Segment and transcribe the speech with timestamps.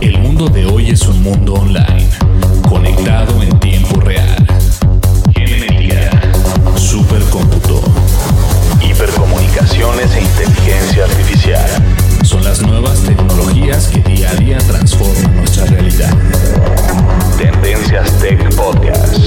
[0.00, 2.08] El mundo de hoy es un mundo online,
[2.66, 4.46] conectado en tiempo real.
[5.34, 6.10] Genética,
[6.74, 7.82] supercómputo,
[8.82, 11.68] hipercomunicaciones e inteligencia artificial.
[12.22, 16.16] Son las nuevas tecnologías que día a día transforman nuestra realidad.
[17.36, 19.18] Tendencias Tech Podcast,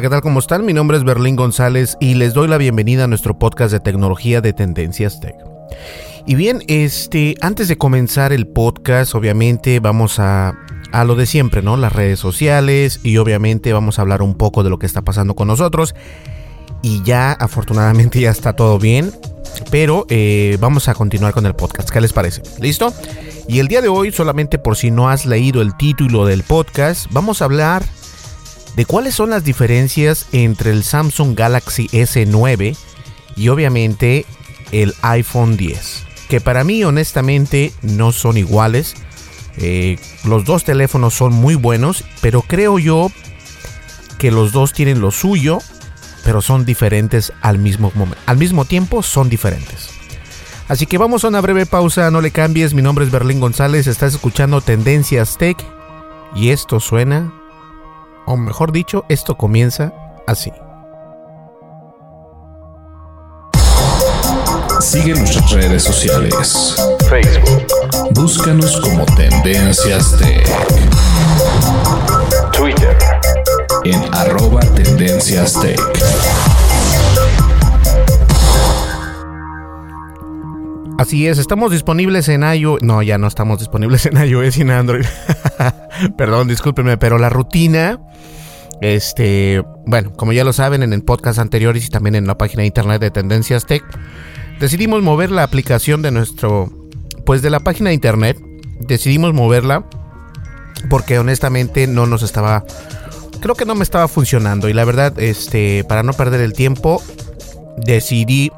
[0.00, 0.20] ¿qué tal?
[0.20, 0.64] ¿Cómo están?
[0.64, 4.40] Mi nombre es Berlín González y les doy la bienvenida a nuestro podcast de tecnología
[4.40, 5.34] de Tendencias Tech.
[6.24, 10.54] Y bien, este, antes de comenzar el podcast, obviamente vamos a,
[10.92, 11.76] a lo de siempre, ¿no?
[11.76, 15.34] Las redes sociales y obviamente vamos a hablar un poco de lo que está pasando
[15.34, 15.96] con nosotros.
[16.80, 19.12] Y ya, afortunadamente, ya está todo bien.
[19.72, 21.90] Pero eh, vamos a continuar con el podcast.
[21.90, 22.42] ¿Qué les parece?
[22.60, 22.94] ¿Listo?
[23.48, 27.06] Y el día de hoy, solamente por si no has leído el título del podcast,
[27.10, 27.82] vamos a hablar
[28.78, 32.76] de cuáles son las diferencias entre el Samsung Galaxy S9
[33.34, 34.24] y obviamente
[34.70, 36.04] el iPhone 10.
[36.28, 38.94] Que para mí honestamente no son iguales.
[39.56, 43.10] Eh, los dos teléfonos son muy buenos, pero creo yo
[44.16, 45.58] que los dos tienen lo suyo,
[46.22, 48.22] pero son diferentes al mismo momento.
[48.26, 49.90] Al mismo tiempo son diferentes.
[50.68, 52.74] Así que vamos a una breve pausa, no le cambies.
[52.74, 55.58] Mi nombre es Berlín González, estás escuchando Tendencias Tech
[56.36, 57.37] y esto suena
[58.28, 59.92] o mejor dicho, esto comienza
[60.26, 60.52] así.
[64.80, 66.76] Sigue nuestras redes sociales.
[67.08, 67.66] Facebook.
[68.12, 70.46] Búscanos como Tendencias Tech.
[72.52, 72.96] Twitter.
[73.84, 75.80] En arroba Tendencias Tech.
[80.98, 82.82] Así es, estamos disponibles en iOS.
[82.82, 85.04] No, ya no estamos disponibles en iOS y en Android.
[86.18, 88.00] Perdón, discúlpenme, pero la rutina.
[88.80, 92.62] Este, bueno, como ya lo saben en el podcast anteriores y también en la página
[92.62, 93.84] de internet de Tendencias Tech,
[94.58, 96.68] decidimos mover la aplicación de nuestro,
[97.24, 98.36] pues de la página de internet,
[98.80, 99.84] decidimos moverla
[100.90, 102.64] porque honestamente no nos estaba,
[103.40, 107.00] creo que no me estaba funcionando y la verdad, este, para no perder el tiempo,
[107.76, 108.50] decidí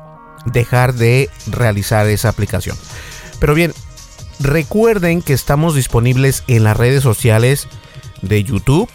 [0.46, 2.76] dejar de realizar esa aplicación.
[3.38, 3.72] Pero bien,
[4.38, 7.68] recuerden que estamos disponibles en las redes sociales
[8.22, 8.88] de YouTube,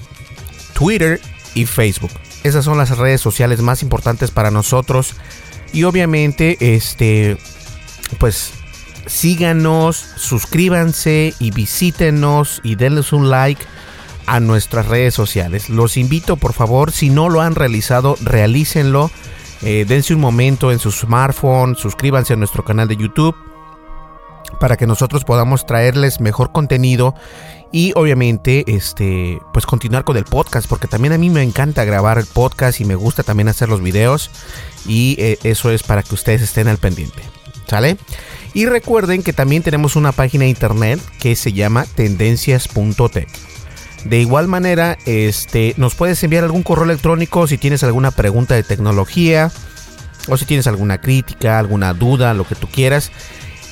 [0.73, 1.21] Twitter
[1.53, 2.11] y Facebook.
[2.43, 5.13] Esas son las redes sociales más importantes para nosotros.
[5.73, 7.37] Y obviamente, este,
[8.19, 8.51] pues
[9.07, 13.63] síganos, suscríbanse y visítenos y denles un like
[14.25, 15.69] a nuestras redes sociales.
[15.69, 19.11] Los invito, por favor, si no lo han realizado, realícenlo.
[19.65, 23.35] Eh, dense un momento en su smartphone, suscríbanse a nuestro canal de YouTube
[24.59, 27.15] para que nosotros podamos traerles mejor contenido
[27.71, 32.19] y obviamente este pues continuar con el podcast porque también a mí me encanta grabar
[32.19, 34.29] el podcast y me gusta también hacer los videos
[34.85, 37.23] y eh, eso es para que ustedes estén al pendiente
[37.67, 37.97] ¿sale?
[38.53, 43.54] y recuerden que también tenemos una página de internet que se llama tendencias.tech
[44.05, 48.61] de igual manera, este, nos puedes enviar algún correo electrónico si tienes alguna pregunta de
[48.61, 49.51] tecnología,
[50.27, 53.11] o si tienes alguna crítica, alguna duda, lo que tú quieras.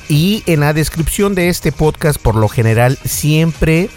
[0.09, 3.91] Y en la descripción de este podcast, por lo general, siempre,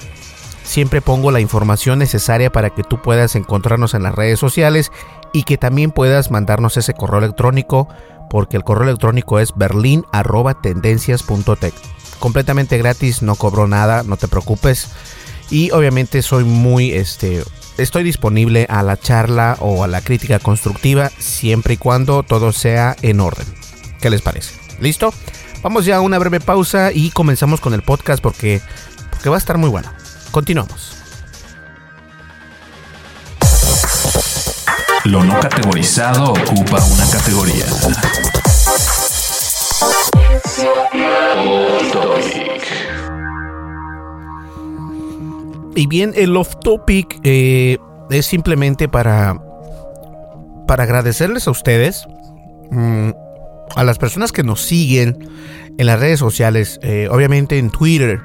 [0.62, 4.92] siempre pongo la información necesaria para que tú puedas encontrarnos en las redes sociales
[5.32, 7.88] y que también puedas mandarnos ese correo electrónico,
[8.28, 11.72] porque el correo electrónico es berlin.tendencias.tech.
[12.18, 14.90] Completamente gratis, no cobro nada, no te preocupes.
[15.50, 17.42] Y obviamente soy muy, este,
[17.78, 22.96] estoy disponible a la charla o a la crítica constructiva siempre y cuando todo sea
[23.02, 23.46] en orden.
[24.00, 24.54] ¿Qué les parece?
[24.80, 25.12] ¿Listo?
[25.62, 28.60] Vamos ya a una breve pausa y comenzamos con el podcast porque,
[29.10, 29.90] porque va a estar muy bueno.
[30.30, 30.96] Continuamos.
[35.04, 37.64] Lo no categorizado ocupa una categoría.
[45.76, 47.76] Y bien, el off topic eh,
[48.08, 49.38] es simplemente para,
[50.66, 52.06] para agradecerles a ustedes,
[52.70, 53.10] mm,
[53.76, 55.28] a las personas que nos siguen
[55.76, 58.22] en las redes sociales, eh, obviamente en Twitter.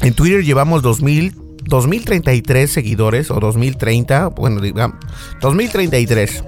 [0.00, 1.34] En Twitter llevamos 2000,
[1.64, 4.96] 2033 seguidores o 2030, bueno, digamos,
[5.42, 6.42] 2033.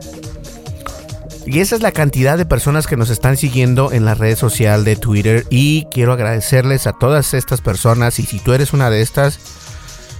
[1.52, 4.84] Y esa es la cantidad de personas que nos están siguiendo en la red social
[4.84, 5.48] de Twitter.
[5.50, 8.20] Y quiero agradecerles a todas estas personas.
[8.20, 9.40] Y si tú eres una de estas,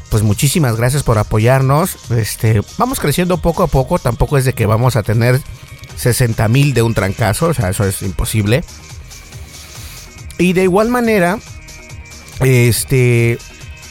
[0.08, 2.10] pues muchísimas gracias por apoyarnos.
[2.10, 4.00] Este, vamos creciendo poco a poco.
[4.00, 5.40] Tampoco es de que vamos a tener
[5.94, 7.46] 60 mil de un trancazo.
[7.46, 8.64] O sea, eso es imposible.
[10.36, 11.38] Y de igual manera,
[12.40, 13.38] este,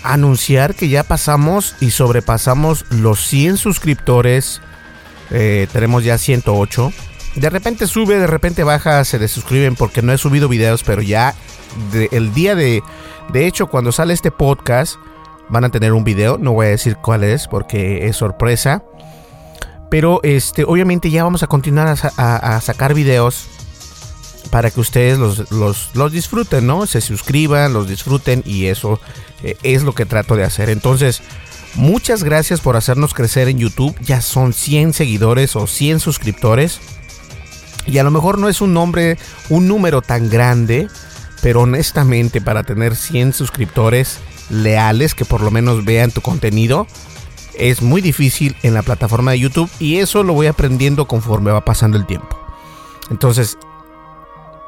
[0.03, 4.59] anunciar que ya pasamos y sobrepasamos los 100 suscriptores.
[5.31, 6.91] Eh, tenemos ya 108.
[7.35, 11.35] De repente sube, de repente baja, se desuscriben porque no he subido videos, pero ya
[12.11, 12.81] el día de...
[13.31, 14.95] De hecho, cuando sale este podcast,
[15.49, 16.37] van a tener un video.
[16.37, 18.83] No voy a decir cuál es porque es sorpresa.
[19.89, 23.47] Pero este, obviamente ya vamos a continuar a, sacar videos
[24.51, 25.51] para que ustedes los,
[25.95, 26.85] los, disfruten, ¿no?
[26.85, 28.99] Se suscriban, los disfruten y eso
[29.43, 30.69] eh, es lo que trato de hacer.
[30.69, 31.21] Entonces,
[31.73, 33.95] muchas gracias por hacernos crecer en YouTube.
[34.01, 36.79] Ya son 100 seguidores o 100 suscriptores.
[37.89, 39.17] Y a lo mejor no es un nombre,
[39.49, 40.87] un número tan grande,
[41.41, 44.19] pero honestamente para tener 100 suscriptores
[44.49, 46.87] leales que por lo menos vean tu contenido,
[47.55, 51.65] es muy difícil en la plataforma de YouTube y eso lo voy aprendiendo conforme va
[51.65, 52.39] pasando el tiempo.
[53.09, 53.57] Entonces,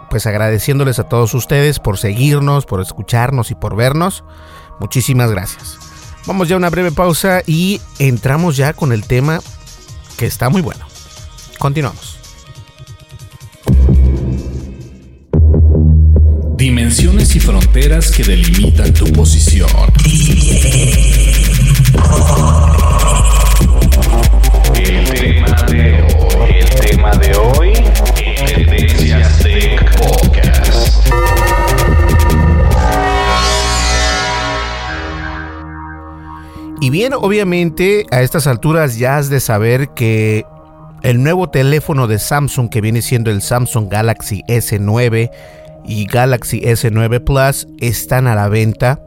[0.10, 4.24] pues agradeciéndoles a todos ustedes por seguirnos, por escucharnos y por vernos.
[4.80, 5.78] Muchísimas gracias.
[6.26, 9.40] Vamos ya a una breve pausa y entramos ya con el tema
[10.18, 10.86] que está muy bueno.
[11.58, 12.21] Continuamos.
[16.62, 19.68] Dimensiones y fronteras que delimitan tu posición.
[24.76, 27.74] El tema de hoy, el tema de hoy,
[28.46, 31.08] Tendencias Tech Podcast.
[36.80, 40.46] Y bien, obviamente a estas alturas ya has de saber que
[41.02, 45.32] el nuevo teléfono de Samsung que viene siendo el Samsung Galaxy S9
[45.86, 49.02] y Galaxy S9 Plus están a la venta.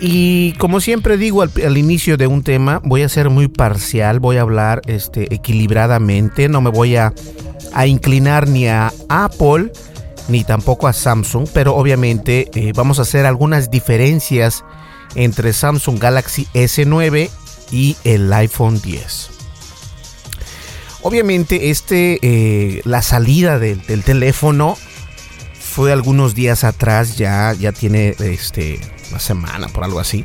[0.00, 4.36] Y como siempre digo al, inicio de un tema, voy a ser muy parcial, voy
[4.36, 7.14] a hablar este, equilibradamente, no me voy a,
[7.72, 9.70] a inclinar ni a Apple
[10.28, 14.64] ni tampoco a Samsung, pero obviamente eh, vamos a hacer algunas diferencias
[15.14, 17.30] entre Samsung Galaxy S9
[17.70, 19.30] y el iPhone 10.
[21.02, 24.76] Obviamente este, eh, la salida del teléfono
[25.74, 28.78] fue algunos días atrás, ya, ya tiene este,
[29.10, 30.24] una semana por algo así.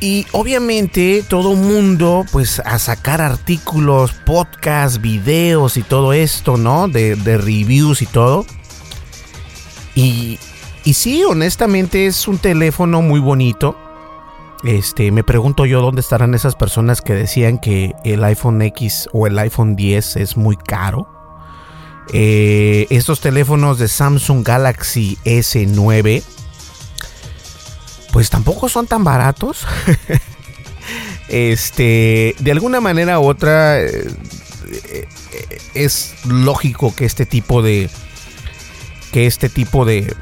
[0.00, 6.88] Y obviamente todo mundo, pues a sacar artículos, podcasts, videos y todo esto, ¿no?
[6.88, 8.44] De, reviews y todo.
[9.94, 10.40] Y,
[10.82, 13.78] y sí, honestamente es un teléfono muy bonito.
[14.64, 19.28] Este, me pregunto yo dónde estarán esas personas que decían que el iPhone X o
[19.28, 21.15] el iPhone 10 es muy caro.
[22.12, 26.22] Eh, estos teléfonos de Samsung Galaxy S9
[28.12, 29.66] pues tampoco son tan baratos.
[31.28, 34.08] este, de alguna manera u otra eh,
[34.70, 35.08] eh,
[35.74, 37.90] es lógico que este tipo de
[39.12, 40.14] que este tipo de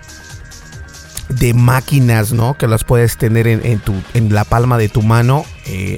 [1.29, 2.55] de máquinas, ¿no?
[2.55, 5.45] Que las puedes tener en, tu, en la palma de tu mano,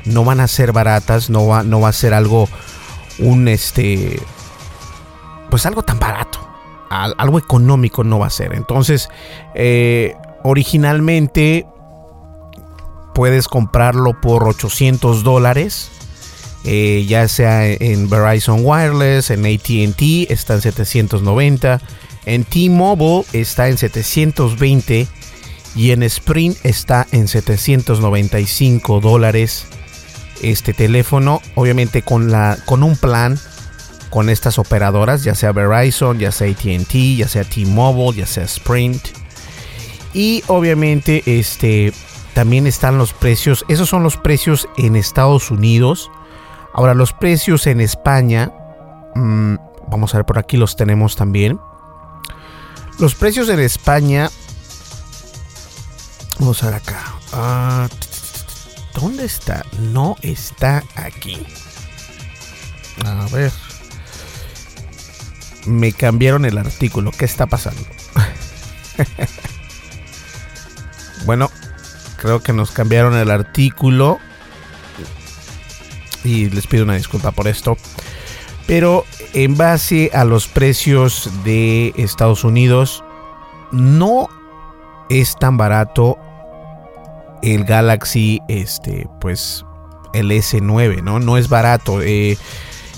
[0.05, 2.49] no van a ser baratas, no va, no va a ser algo,
[3.19, 4.21] un este,
[5.57, 6.39] pues algo tan barato.
[6.91, 8.53] algo económico no va a ser.
[8.53, 9.09] Entonces,
[9.55, 11.67] eh, originalmente
[13.15, 15.91] puedes comprarlo por 800 dólares.
[16.65, 21.81] eh, ya sea en Verizon Wireless, en ATT está en 790,
[22.27, 25.09] en T-Mobile está en 720
[25.75, 29.65] y en Sprint está en 795 dólares
[30.43, 33.39] este teléfono, obviamente con, la, con un plan
[34.17, 39.09] con estas operadoras, ya sea Verizon, ya sea ATT, ya sea T-Mobile, ya sea Sprint.
[40.15, 41.93] Y obviamente este
[42.33, 46.11] también están los precios, esos son los precios en Estados Unidos.
[46.73, 48.51] Ahora los precios en España,
[49.15, 49.57] mm,
[49.91, 51.61] vamos a ver por aquí los tenemos también.
[52.99, 54.31] Los precios en España,
[56.39, 57.05] vamos a ver acá.
[57.35, 57.87] Ah,
[58.95, 59.63] ¿Dónde está?
[59.79, 61.37] No está aquí.
[63.05, 63.66] A ver.
[65.67, 67.11] Me cambiaron el artículo.
[67.11, 67.83] ¿Qué está pasando?
[71.27, 71.51] bueno,
[72.17, 74.19] creo que nos cambiaron el artículo.
[76.25, 77.77] Y les pido una disculpa por esto.
[78.67, 83.05] Pero en base a los precios de Estados Unidos,
[83.71, 84.29] no
[85.09, 86.19] es tan barato
[87.43, 89.65] el Galaxy, este, pues
[90.15, 91.21] el S9, ¿no?
[91.21, 92.03] No es barato.
[92.03, 92.39] Eh,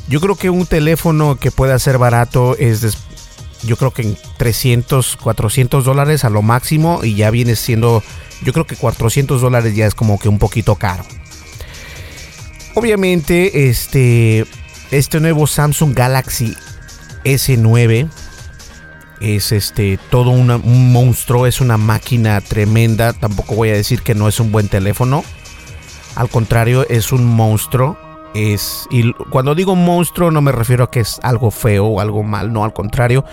[0.09, 2.99] yo creo que un teléfono que pueda ser barato es,
[3.63, 8.03] yo creo que en 300, 400 dólares a lo máximo y ya viene siendo,
[8.43, 11.05] yo creo que 400 dólares ya es como que un poquito caro.
[12.75, 14.47] Obviamente, este,
[14.91, 16.57] este nuevo Samsung Galaxy
[17.25, 18.09] S9
[19.21, 23.13] es este todo un monstruo, es una máquina tremenda.
[23.13, 25.25] Tampoco voy a decir que no es un buen teléfono.
[26.15, 27.99] Al contrario, es un monstruo.
[28.35, 32.23] Es, y cuando digo monstruo no me refiero a que es algo feo o algo
[32.23, 33.25] mal, no, al contrario.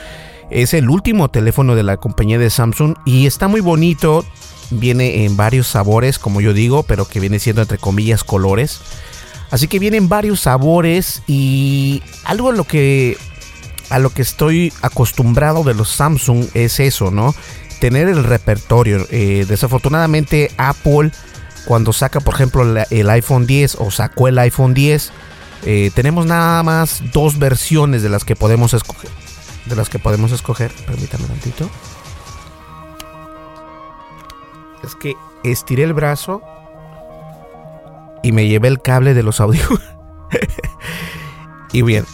[0.49, 4.23] Es el último teléfono de la compañía de Samsung y está muy bonito.
[4.71, 8.81] Viene en varios sabores, como yo digo, pero que viene siendo entre comillas colores.
[9.51, 13.17] Así que vienen varios sabores y algo lo que
[13.89, 17.35] a lo que estoy acostumbrado de los Samsung es eso, ¿no?
[17.79, 19.05] Tener el repertorio.
[19.11, 21.11] Eh, desafortunadamente Apple
[21.65, 25.11] cuando saca por ejemplo el iPhone 10 o sacó el iPhone 10,
[25.63, 29.09] eh, tenemos nada más dos versiones de las que podemos escoger.
[29.65, 30.71] De las que podemos escoger.
[30.85, 31.69] Permítame un tantito.
[34.83, 36.41] Es que estiré el brazo
[38.21, 39.67] y me llevé el cable de los audios.
[41.73, 42.05] y bien,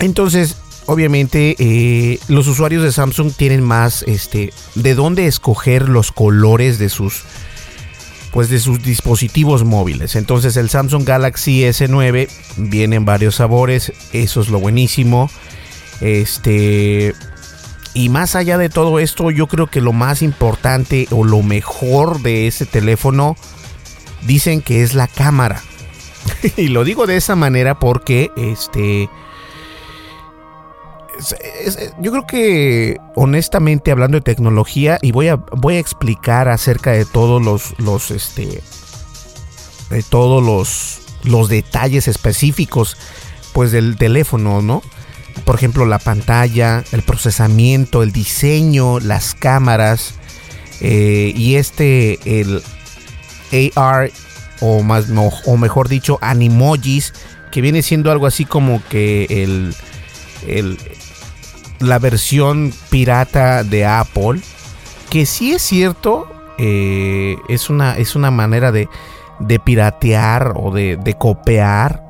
[0.00, 0.56] entonces,
[0.86, 6.88] obviamente, eh, los usuarios de Samsung tienen más, este, de dónde escoger los colores de
[6.88, 7.24] sus,
[8.32, 10.16] pues, de sus dispositivos móviles.
[10.16, 15.30] Entonces, el Samsung Galaxy S9 viene en varios sabores, eso es lo buenísimo.
[16.00, 17.14] Este,
[17.92, 22.20] y más allá de todo esto, yo creo que lo más importante o lo mejor
[22.22, 23.36] de ese teléfono
[24.26, 25.62] dicen que es la cámara.
[26.56, 29.08] y lo digo de esa manera porque este
[32.00, 37.04] yo creo que honestamente hablando de tecnología y voy a voy a explicar acerca de
[37.04, 38.62] todos los los este
[39.90, 42.96] de todos los los detalles específicos
[43.52, 44.82] pues del teléfono, ¿no?
[45.44, 50.14] Por ejemplo, la pantalla, el procesamiento, el diseño, las cámaras
[50.80, 52.62] eh, y este el
[53.74, 54.10] AR
[54.60, 55.06] o más
[55.46, 57.12] o mejor dicho animojis
[57.50, 59.74] que viene siendo algo así como que el,
[60.46, 60.78] el,
[61.80, 64.40] la versión pirata de Apple,
[65.08, 68.88] que sí es cierto, eh, es, una, es una manera de,
[69.40, 72.04] de piratear o de, de copiar,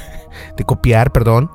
[0.56, 1.50] de copiar, perdón.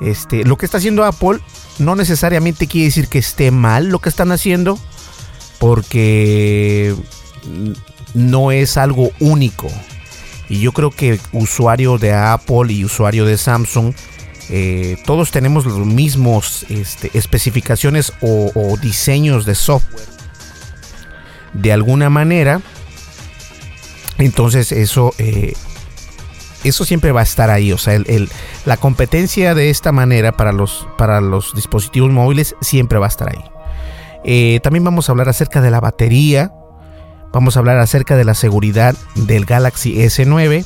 [0.00, 1.38] Este, lo que está haciendo Apple
[1.78, 4.78] no necesariamente quiere decir que esté mal lo que están haciendo,
[5.58, 6.94] porque
[8.14, 9.68] no es algo único.
[10.48, 13.94] Y yo creo que usuario de Apple y usuario de Samsung
[14.48, 20.04] eh, todos tenemos los mismos este, especificaciones o, diseños de software.
[21.52, 22.60] De alguna manera
[24.18, 25.54] entonces eso eh,
[26.64, 27.72] eso siempre va a estar ahí.
[27.72, 27.98] O sea
[28.64, 33.28] la competencia de esta manera para los para los dispositivos móviles siempre va a estar
[33.30, 33.44] ahí.
[34.24, 36.52] Eh, también vamos a hablar acerca de la batería.
[37.32, 40.64] Vamos a hablar acerca de la seguridad del Galaxy S9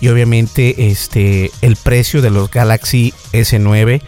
[0.00, 4.02] y obviamente este el precio de los Galaxy S9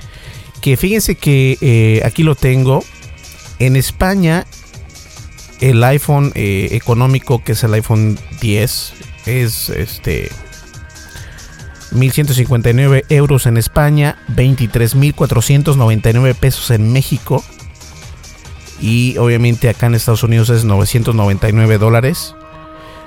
[0.61, 2.85] que fíjense que eh, aquí lo tengo.
[3.59, 4.47] En España
[5.61, 8.93] el iPhone eh, económico que es el iPhone 10
[9.27, 10.31] es este
[11.91, 17.43] 1159 euros en España 23.499 pesos en México.
[18.81, 22.37] Y obviamente acá en Estados Unidos es 999 dólares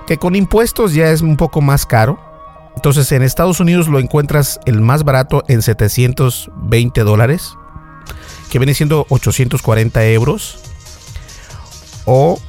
[0.06, 2.31] que con impuestos ya es un poco más caro
[2.75, 7.56] Entonces en Estados Unidos lo encuentras el más barato en 720 dólares,
[8.50, 10.60] que viene siendo 840 euros.
[12.06, 12.40] O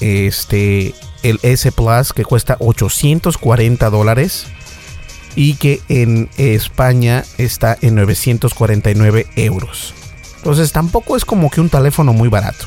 [0.00, 4.46] este el S Plus que cuesta 840 dólares
[5.34, 9.94] y que en España está en 949 euros.
[10.38, 12.66] Entonces tampoco es como que un teléfono muy barato.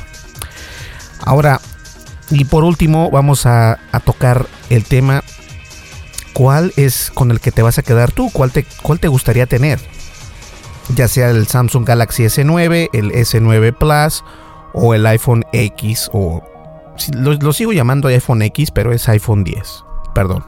[1.22, 1.60] Ahora,
[2.30, 5.24] y por último vamos a, tocar el tema,
[6.40, 8.30] ¿cuál es con el que te vas a quedar tú?
[8.32, 9.78] ¿Cuál te, cuál te gustaría tener?
[10.96, 14.24] Ya sea el Samsung Galaxy S9, el S9 Plus
[14.74, 16.42] o el iPhone X o
[17.14, 19.84] lo, sigo llamando iPhone X, pero es iPhone 10.
[20.16, 20.46] Perdón.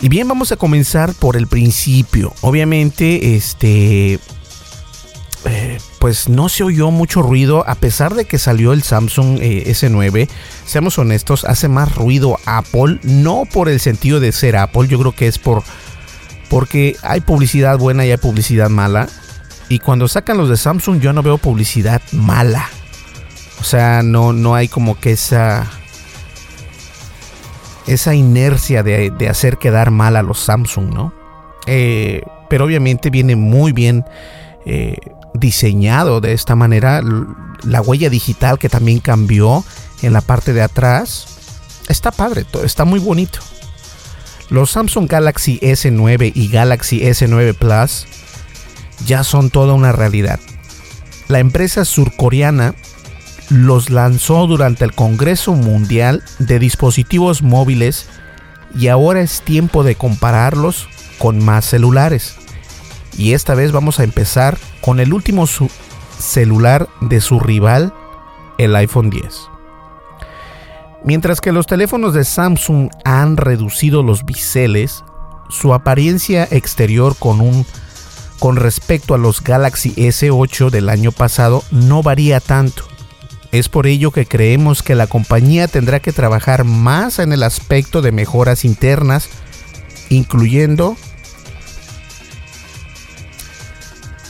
[0.00, 2.32] Y bien, vamos a comenzar por el principio.
[2.40, 4.18] Obviamente, este.
[5.44, 9.64] Eh, pues no se oyó mucho ruido a pesar de que salió el Samsung eh,
[9.68, 10.28] S9.
[10.66, 15.12] Seamos honestos, hace más ruido Apple, no por el sentido de ser Apple, yo creo
[15.12, 15.62] que es por
[16.50, 19.08] porque hay publicidad buena y hay publicidad mala.
[19.70, 22.68] Y cuando sacan los de Samsung yo no veo publicidad mala.
[23.58, 25.66] O sea, no, no hay como que esa.
[27.86, 31.14] Esa inercia de, hacer quedar mal a los Samsung, ¿no?
[31.66, 32.20] Eh,
[32.50, 34.04] pero obviamente viene muy bien
[34.66, 34.98] eh,
[35.34, 37.02] diseñado de esta manera.
[37.62, 39.64] La huella digital que también cambió
[40.02, 41.26] en la parte de atrás.
[41.88, 43.40] Está padre, está muy bonito.
[44.50, 48.06] Los Samsung Galaxy S9 y Galaxy S9 Plus
[49.06, 50.38] ya son toda una realidad.
[51.28, 52.74] La empresa surcoreana
[53.48, 58.06] los lanzó durante el Congreso Mundial de Dispositivos Móviles
[58.76, 60.88] y ahora es tiempo de compararlos
[61.18, 62.36] con más celulares.
[63.16, 65.46] Y esta vez vamos a empezar con el último
[66.18, 67.92] celular de su rival,
[68.58, 69.48] el iPhone 10.
[71.04, 75.04] Mientras que los teléfonos de Samsung han reducido los biseles,
[75.50, 77.66] su apariencia exterior con un
[78.38, 82.84] con respecto a los Galaxy S8 del año pasado no varía tanto.
[83.52, 88.02] Es por ello que creemos que la compañía tendrá que trabajar más en el aspecto
[88.02, 89.28] de mejoras internas,
[90.08, 90.96] incluyendo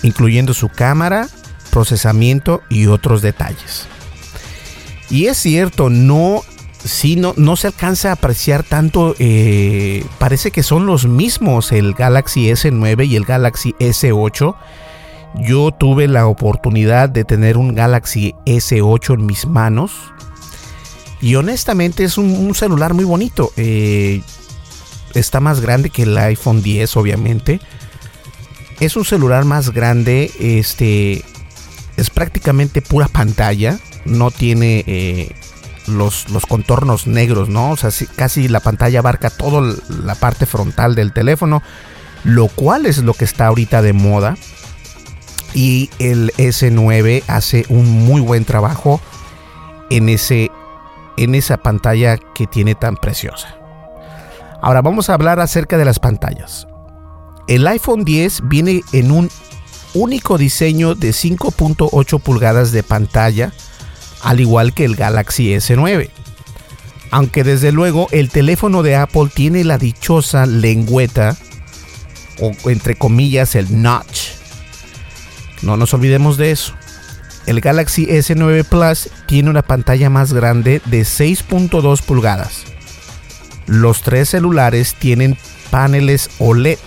[0.04, 1.26] incluyendo su cámara,
[1.70, 3.88] procesamiento y otros detalles.
[5.10, 6.42] Y es cierto, no,
[7.36, 13.06] no se alcanza a apreciar tanto, eh, parece que son los mismos el Galaxy S9
[13.08, 14.54] y el Galaxy S8
[15.34, 19.92] yo tuve la oportunidad de tener un Galaxy S8 en mis manos.
[21.20, 23.50] Y honestamente es un, celular muy bonito.
[23.56, 24.22] Eh,
[25.14, 27.60] está más grande que el iPhone 10, obviamente.
[28.80, 30.30] Es un celular más grande.
[30.38, 31.24] Este
[31.96, 33.78] es prácticamente pura pantalla.
[34.04, 35.34] No tiene eh,
[35.87, 37.70] los, los, contornos negros, ¿no?
[37.70, 41.62] O sea, casi la pantalla abarca toda la parte frontal del teléfono.
[42.24, 44.37] Lo cual es lo que está ahorita de moda
[45.54, 49.00] y el S9 hace un muy buen trabajo
[49.90, 50.50] en, ese,
[51.16, 53.56] en esa pantalla que tiene tan preciosa.
[54.60, 56.66] Ahora vamos a hablar acerca de las pantallas.
[57.46, 59.30] El iPhone 10 viene en un
[59.92, 63.52] único diseño de 5.8 pulgadas de pantalla,
[64.22, 66.11] al igual que el Galaxy S9.
[67.11, 71.37] Aunque desde luego el teléfono de Apple tiene la dichosa lengüeta,
[72.40, 74.30] o entre comillas el notch,
[75.62, 76.74] no nos olvidemos de eso.
[77.46, 82.64] El Galaxy S9 Plus tiene una pantalla más grande de 6.2 pulgadas.
[83.66, 85.38] Los tres celulares tienen
[85.70, 86.78] paneles OLED,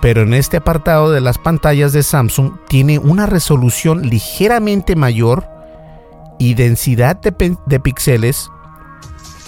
[0.00, 5.46] pero en este apartado de las pantallas de Samsung tiene una resolución ligeramente mayor
[6.38, 8.48] y densidad de, píxeles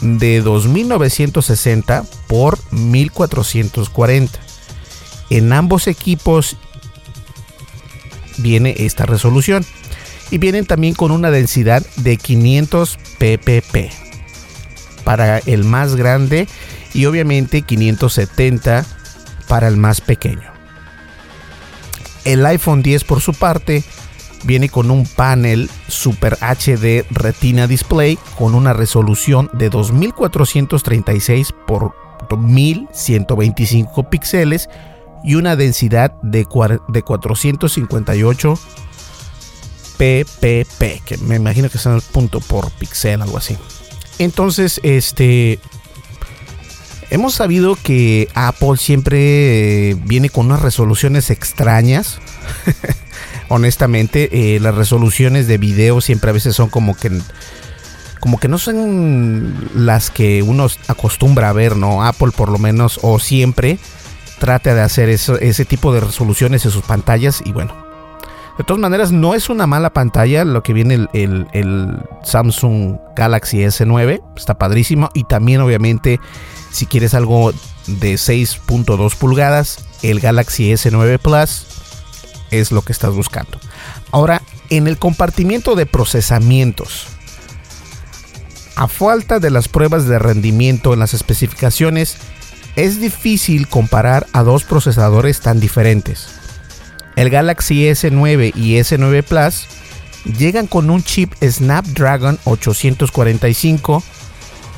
[0.01, 4.39] de 2960 por 1440.
[5.31, 6.57] En ambos equipos
[8.39, 9.65] viene esta resolución.
[10.33, 13.91] Y vienen también con una densidad de 500 ppp
[15.03, 16.47] para el más grande
[16.95, 18.87] y obviamente 570
[19.51, 20.53] para el más pequeño.
[22.25, 23.83] El iPhone 10 por su parte
[24.45, 31.97] viene con un panel Super HD Retina Display con una resolución de 2436 por
[32.31, 34.69] 1125 píxeles
[35.25, 36.47] y una densidad de,
[36.89, 38.55] de 458
[39.99, 43.59] ppp, que me imagino que el punto por píxel, algo así.
[44.19, 45.59] Entonces, este
[47.11, 52.21] hemos sabido que Apple siempre eh, viene con unas resoluciones extrañas.
[53.49, 57.11] Honestamente, eh, las resoluciones de video siempre a veces son como que
[58.21, 62.05] como que no son las que uno acostumbra a ver, ¿no?
[62.05, 63.79] Apple por lo menos o siempre
[64.39, 67.90] trata de hacer ese tipo de resoluciones en sus pantallas y bueno.
[68.61, 74.21] De todas maneras, no es una mala pantalla lo que viene el, Samsung Galaxy S9.
[74.37, 75.09] Está padrísimo.
[75.15, 76.21] Y también, obviamente,
[76.71, 77.53] si quieres algo
[77.87, 81.69] de 6.2 pulgadas, el Galaxy S9 Plus
[82.51, 83.59] es lo que estás buscando.
[84.11, 87.07] Ahora, en el compartimiento de procesamientos,
[88.77, 92.19] a falta de las pruebas de rendimiento en las especificaciones,
[92.77, 96.40] es difícil comparar a dos procesadores tan diferentes.
[97.17, 99.67] El Galaxy S9 y S9 Plus
[100.39, 104.03] llegan con un chip Snapdragon 845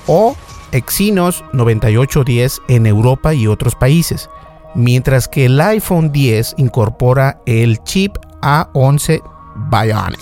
[0.06, 0.36] o
[0.72, 4.28] Exynos 9810 en Europa y otros países,
[4.74, 9.22] mientras que el iPhone 10 incorpora el chip A11
[9.70, 10.20] Bionic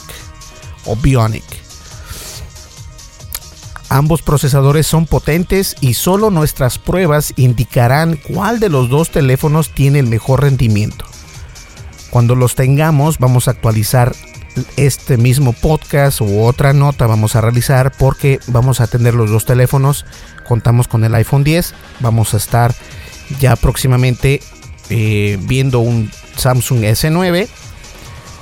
[0.87, 1.45] o Bionic.
[3.89, 9.99] Ambos procesadores son potentes y solo nuestras pruebas indicarán cuál de los dos teléfonos tiene
[9.99, 11.10] el mejor rendimiento.
[12.11, 14.15] Cuando los tengamos vamos a actualizar
[14.77, 19.45] este mismo podcast u otra nota vamos a realizar porque vamos a tener los dos
[19.45, 20.05] teléfonos.
[20.47, 21.75] Contamos con el iPhone 10.
[22.01, 22.75] Vamos a estar
[23.39, 24.41] ya próximamente
[24.91, 27.49] eh, viendo un Samsung S9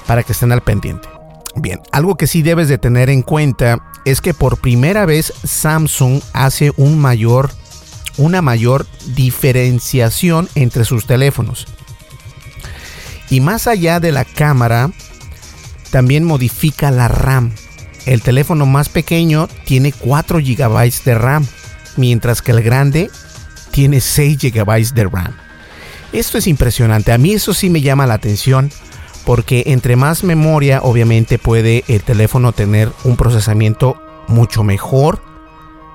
[0.06, 1.08] para que estén al pendiente.
[1.56, 6.22] Bien, algo que sí debes de tener en cuenta es que por primera vez Samsung
[6.32, 11.66] hace una mayor diferenciación entre sus teléfonos.
[13.30, 14.90] Y más allá de la cámara,
[15.90, 17.52] también modifica la RAM.
[18.06, 21.46] El teléfono más pequeño tiene 4 GB de RAM,
[21.96, 23.10] mientras que el grande
[23.70, 25.36] tiene 6 GB de RAM.
[26.12, 28.70] Esto es impresionante, a mí eso sí me llama la atención
[29.26, 35.22] porque entre más memoria obviamente puede el teléfono tener un procesamiento mucho mejor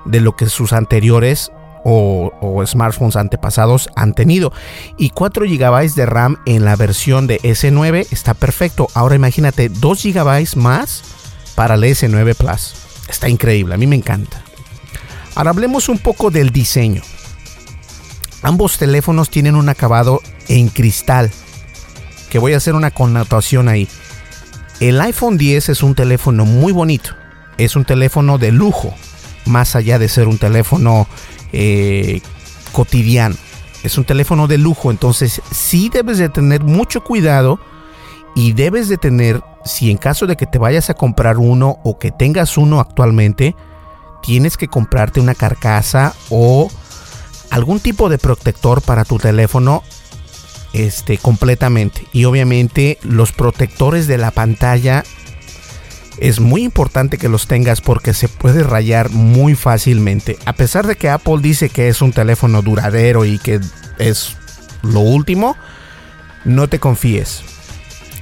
[0.04, 1.50] de lo que sus anteriores
[1.84, 4.52] o, smartphones antepasados han tenido.
[4.98, 8.88] Y 4 GB de RAM en la versión de S9 está perfecto.
[8.94, 11.02] Ahora imagínate 2 GB más
[11.54, 12.74] para el S9 Plus.
[13.08, 14.42] Está increíble, a mí me encanta.
[15.34, 17.02] Ahora hablemos un poco del diseño.
[18.42, 21.30] Ambos teléfonos tienen un acabado en cristal
[22.30, 23.88] que voy a hacer una connotación ahí.
[24.80, 27.10] El iPhone 10 es un teléfono muy bonito.
[27.58, 28.92] Es un teléfono de lujo.
[29.46, 31.06] Más allá de ser un teléfono
[31.56, 32.20] eh,
[32.72, 33.36] cotidiano.
[33.84, 34.90] Es un teléfono de lujo.
[34.90, 37.60] Entonces sí debes de tener mucho cuidado.
[38.36, 42.00] Y debes de tener, si en caso de que te vayas a comprar uno o
[42.00, 43.54] que tengas uno actualmente,
[44.24, 46.68] tienes que comprarte una carcasa o
[47.50, 49.84] algún tipo de protector para tu teléfono
[50.72, 52.08] este, completamente.
[52.12, 55.04] Y obviamente los protectores de la pantalla
[56.24, 60.38] es muy importante que los tengas porque se puede rayar muy fácilmente.
[60.46, 63.60] A pesar de que Apple dice que es un teléfono duradero y que
[63.98, 64.34] es
[64.80, 65.54] lo último,
[66.46, 67.42] no te confíes.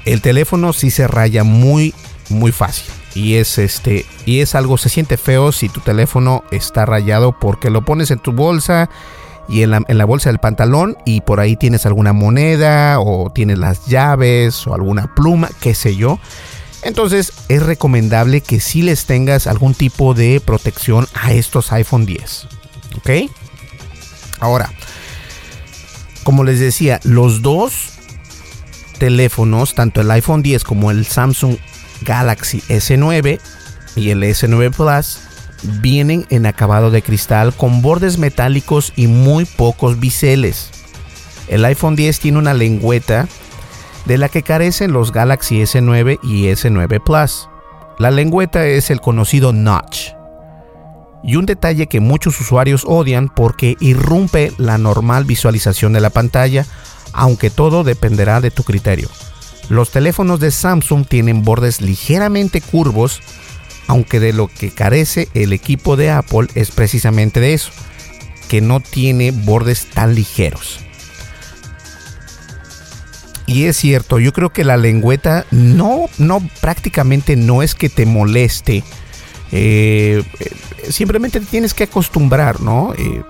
[0.04, 1.94] El teléfono sí se raya muy
[2.28, 6.84] muy fácil y es este y es algo se siente feo si tu teléfono está
[6.84, 8.90] rayado porque lo pones en tu bolsa
[9.48, 13.86] y en la, bolsa del pantalón y por ahí tienes alguna moneda o tienes las
[13.86, 16.18] llaves o alguna pluma, qué sé yo.
[16.82, 22.46] Entonces es recomendable que si les tengas algún tipo de protección a estos iPhone 10.
[22.96, 23.10] ¿Ok?
[24.40, 24.70] Ahora,
[26.24, 27.90] como les decía, los dos
[28.98, 31.56] teléfonos, tanto el iPhone 10 como el Samsung
[32.02, 33.40] Galaxy S9
[33.96, 35.18] y el S9 Plus,
[35.80, 40.70] vienen en acabado de cristal con bordes metálicos y muy pocos biseles.
[41.48, 43.28] El iPhone 10 tiene una lengüeta
[44.06, 47.48] de la que carecen los Galaxy S9 y S9 Plus.
[47.98, 50.10] La lengüeta es el conocido notch.
[51.22, 56.66] Y un detalle que muchos usuarios odian porque irrumpe la normal visualización de la pantalla,
[57.12, 59.08] aunque todo dependerá de tu criterio.
[59.68, 63.20] Los teléfonos de Samsung tienen bordes ligeramente curvos
[63.86, 67.72] aunque de lo que carece el equipo de Apple es precisamente de eso,
[68.48, 70.80] que no tiene bordes tan ligeros.
[73.52, 78.06] Y es cierto, yo creo que la lengüeta no, no prácticamente no es que te
[78.06, 78.82] moleste.
[79.50, 80.22] Eh,
[80.88, 82.94] simplemente te tienes que acostumbrar, ¿no?
[82.96, 83.22] Eh,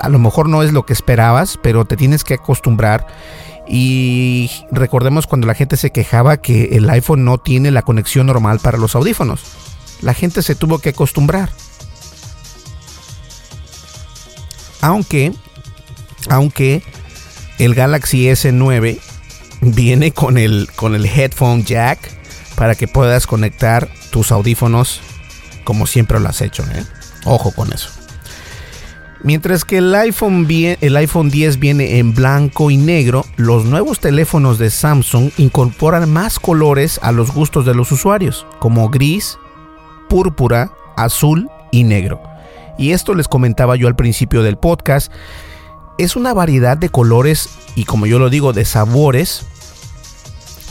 [0.00, 3.06] a lo mejor no es lo que esperabas, pero te tienes que acostumbrar.
[3.68, 8.60] Y recordemos cuando la gente se quejaba que el iPhone no tiene la conexión normal
[8.60, 9.42] para los audífonos
[10.00, 11.50] la gente se tuvo que acostumbrar.
[14.80, 15.32] Aunque,
[16.28, 16.82] aunque
[17.58, 19.00] el Galaxy S9
[19.60, 21.98] viene con el, con el headphone jack
[22.56, 25.00] para que puedas conectar tus audífonos
[25.68, 26.64] como siempre lo has hecho.
[26.74, 26.82] ¿eh?
[27.26, 27.90] Ojo con eso.
[29.22, 34.58] Mientras que el iPhone, el iPhone 10 viene en blanco y negro, los nuevos teléfonos
[34.58, 39.36] de Samsung incorporan más colores a los gustos de los usuarios, como gris,
[40.08, 42.22] púrpura, azul y negro.
[42.78, 45.12] Y esto les comentaba yo al principio del podcast.
[45.98, 49.42] Es una variedad de colores y como yo lo digo, de sabores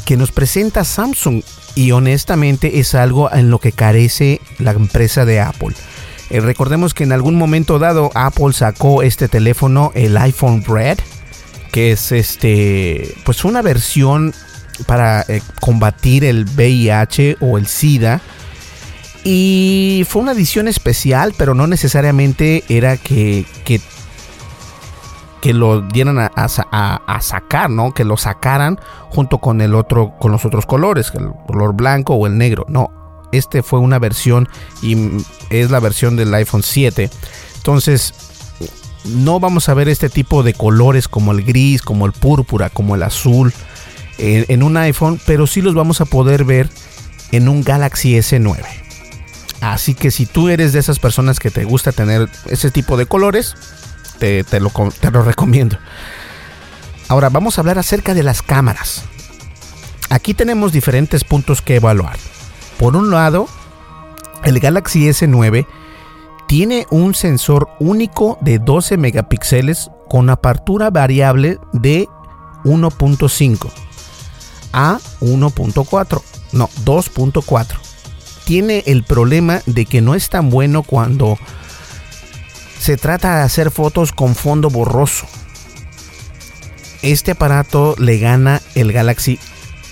[0.05, 1.43] que nos presenta Samsung
[1.75, 5.75] y honestamente es algo en lo que carece la empresa de Apple.
[6.29, 10.99] Eh, recordemos que en algún momento dado Apple sacó este teléfono, el iPhone Red,
[11.71, 14.33] que es este, pues una versión
[14.85, 18.21] para eh, combatir el VIH o el SIDA.
[19.23, 23.81] Y fue una edición especial, pero no necesariamente era que, que,
[25.53, 27.93] lo dieran a, sacar, ¿no?
[27.93, 28.79] Que lo sacaran
[29.09, 32.65] junto con el otro, con los otros colores, el color blanco o el negro.
[32.67, 32.91] No,
[33.31, 34.47] este fue una versión
[34.81, 34.97] y
[35.49, 37.09] es la versión del iPhone 7.
[37.57, 38.13] Entonces,
[39.05, 42.95] no vamos a ver este tipo de colores como el gris, como el púrpura, como
[42.95, 43.53] el azul
[44.17, 46.69] en, un iPhone, pero sí los vamos a poder ver
[47.31, 48.63] en un Galaxy S9.
[49.61, 53.05] Así que si tú eres de esas personas que te gusta tener ese tipo de
[53.05, 53.55] colores,
[54.17, 55.77] te, lo, te lo recomiendo.
[57.07, 59.03] Ahora vamos a hablar acerca de las cámaras.
[60.09, 62.17] Aquí tenemos diferentes puntos que evaluar.
[62.77, 63.47] Por un lado,
[64.43, 65.65] el Galaxy S9
[66.47, 72.07] tiene un sensor único de 12 megapíxeles con apertura variable de
[72.63, 73.69] 1.5
[74.73, 76.21] a 1.4,
[76.53, 77.65] no, 2.4.
[78.45, 81.37] Tiene el problema de que no es tan bueno cuando
[82.79, 85.25] se trata de hacer fotos con fondo borroso.
[87.01, 89.39] Este aparato le gana el Galaxy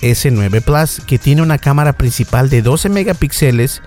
[0.02, 3.82] S9 Plus, que tiene una cámara principal de 12 megapíxeles.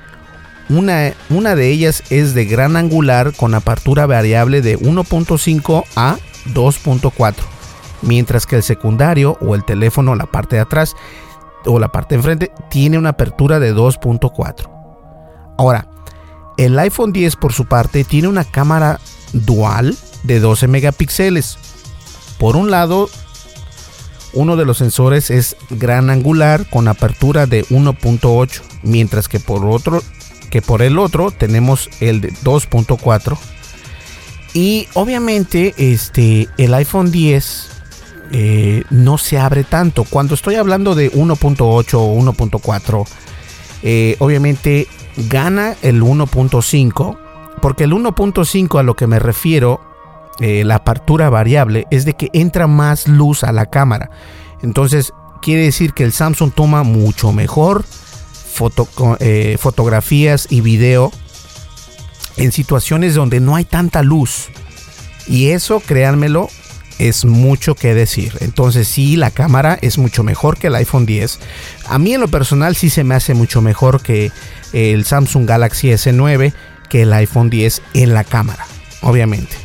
[0.70, 6.18] Una, una de ellas es de gran angular con apertura variable de 1.5 a
[6.54, 7.34] 2.4,
[8.02, 10.96] mientras que el secundario o el teléfono, la parte de atrás
[11.66, 14.70] o la parte de enfrente, tiene una apertura de 2.4.
[15.58, 15.88] Ahora,
[16.60, 19.00] el iPhone 10 por su parte tiene una cámara
[19.32, 21.58] dual de 12 megapíxeles.
[22.38, 23.10] Por un lado
[24.34, 30.04] uno de los sensores es gran angular con apertura de 1.8, mientras que por otro
[30.50, 33.38] que por el otro tenemos el de 2.4.
[34.54, 37.70] Y obviamente este el iPhone 10
[38.34, 40.04] eh, no se abre tanto.
[40.04, 43.08] Cuando estoy hablando de 1.8 o 1.4,
[43.82, 44.90] eh, obviamente
[45.28, 47.18] gana el 1.5,
[47.62, 49.82] porque el 1.5 a lo que me refiero
[50.40, 54.10] eh, la apertura variable es de que entra más luz a la cámara.
[54.62, 57.84] Entonces quiere decir que el Samsung toma mucho mejor
[59.20, 61.12] eh, fotografías y video
[62.38, 64.48] en situaciones donde no hay tanta luz.
[65.28, 66.50] Y eso, créanmelo,
[67.00, 68.38] es mucho que decir.
[68.42, 71.40] Entonces sí, la cámara es mucho mejor que el iPhone 10.
[71.88, 74.32] A mí en lo personal sí se me hace mucho mejor que
[74.74, 76.54] el Samsung Galaxy S9
[76.90, 78.66] que el iPhone 10 en la cámara,
[79.02, 79.56] obviamente.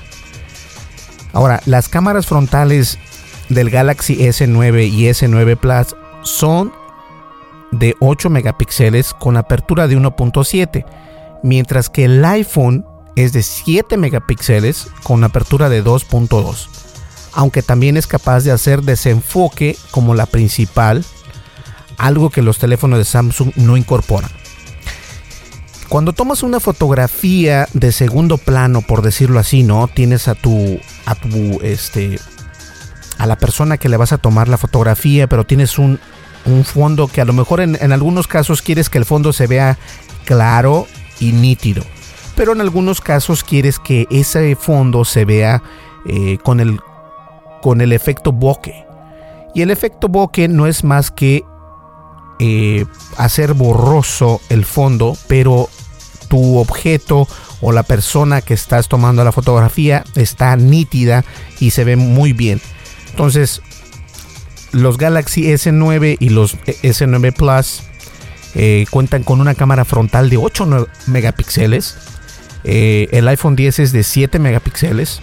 [1.33, 2.99] Ahora, las cámaras frontales
[3.49, 6.73] del Galaxy S9 y S9 Plus son
[7.73, 10.85] de 8 megapíxeles con apertura de 1.7,
[11.43, 16.69] mientras que el iPhone es de 7 megapíxeles con apertura de 2.2,
[17.35, 21.05] aunque también es capaz de hacer desenfoque como la principal,
[21.99, 24.31] algo que los teléfonos de Samsung no incorporan.
[25.89, 29.89] Cuando tomas una fotografía de segundo plano, por decirlo así, ¿no?
[29.89, 32.19] Tienes a tu, a tu, este,
[33.19, 36.01] a la persona que le vas a tomar la fotografía, pero tienes un,
[36.47, 39.47] un fondo que a lo mejor en, en, algunos casos quieres que el fondo se
[39.47, 39.79] vea
[40.25, 40.87] claro
[41.21, 41.85] y nítido,
[42.35, 45.63] pero en algunos casos quieres que ese fondo se vea
[46.07, 46.81] eh, con, el,
[47.65, 48.85] con el efecto bokeh.
[49.55, 51.45] Y el efecto bokeh no es más que
[52.39, 52.85] eh,
[53.17, 55.71] hacer borroso el fondo, pero
[56.29, 57.27] tu objeto
[57.63, 61.25] o la persona que estás tomando la fotografía está nítida
[61.59, 62.61] y se ve muy bien.
[63.09, 63.63] Entonces,
[64.73, 67.83] los Galaxy S9 y los S9 Plus
[68.57, 71.97] eh, cuentan con una cámara frontal de 8 megapíxeles.
[72.65, 75.23] Eh, el iPhone 10 es de 7 megapíxeles.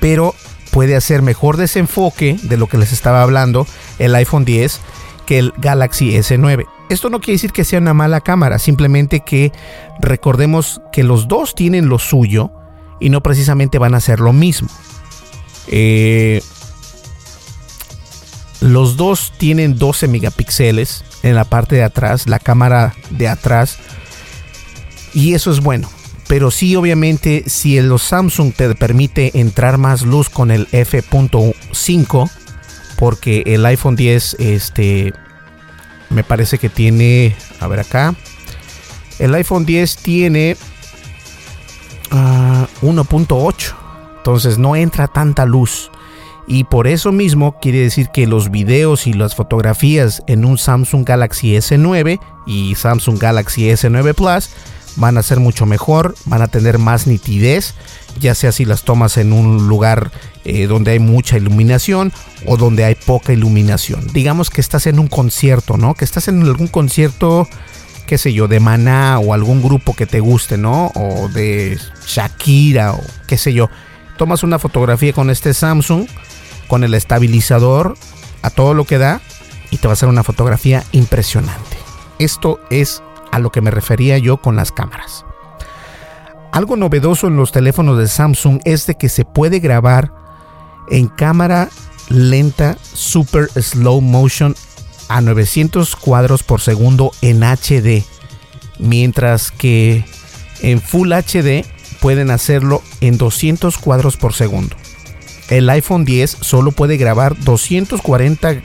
[0.00, 0.34] Pero
[0.78, 3.66] puede hacer mejor desenfoque de lo que les estaba hablando
[3.98, 4.80] el iPhone 10
[5.26, 6.68] que el Galaxy S9.
[6.88, 9.50] Esto no quiere decir que sea una mala cámara, simplemente que
[9.98, 12.52] recordemos que los dos tienen lo suyo
[13.00, 14.68] y no precisamente van a hacer lo mismo.
[15.66, 16.42] Eh,
[18.60, 23.78] los dos tienen 12 megapíxeles en la parte de atrás, la cámara de atrás.
[25.12, 25.90] Y eso es bueno.
[26.28, 32.30] Pero sí, obviamente, si los Samsung te permite entrar más luz con el F.5,
[32.98, 35.14] porque el iPhone 10, este,
[36.10, 38.14] me parece que tiene, a ver acá,
[39.18, 40.56] el iPhone 10 tiene
[42.10, 45.90] 1.8, ah, entonces no entra tanta luz.
[46.46, 51.04] Y por eso mismo quiere decir que los videos y las fotografías en un Samsung
[51.04, 54.50] Galaxy S9 y Samsung Galaxy S9 Plus
[54.98, 57.74] van a ser mucho mejor, van a tener más nitidez,
[58.20, 60.10] ya sea si las tomas en un lugar
[60.44, 62.12] eh, donde hay mucha iluminación
[62.46, 64.06] o donde hay poca iluminación.
[64.12, 65.94] Digamos que estás en un concierto, ¿no?
[65.94, 67.48] Que estás en algún concierto,
[68.06, 70.90] qué sé yo, de Maná o algún grupo que te guste, ¿no?
[70.94, 73.70] O de Shakira o qué sé yo.
[74.16, 76.06] Tomas una fotografía con este Samsung
[76.66, 77.96] con el estabilizador
[78.42, 79.20] a todo lo que da
[79.70, 81.76] y te va a hacer una fotografía impresionante.
[82.18, 85.24] Esto es a lo que me refería yo con las cámaras.
[86.52, 90.12] Algo novedoso en los teléfonos de Samsung es de que se puede grabar
[90.90, 91.68] en cámara
[92.08, 94.54] lenta super slow motion
[95.08, 98.04] a 900 cuadros por segundo en HD,
[98.78, 100.04] mientras que
[100.62, 101.64] en Full HD
[102.00, 104.76] pueden hacerlo en 200 cuadros por segundo
[105.48, 108.62] el iPhone 10 solo puede grabar 240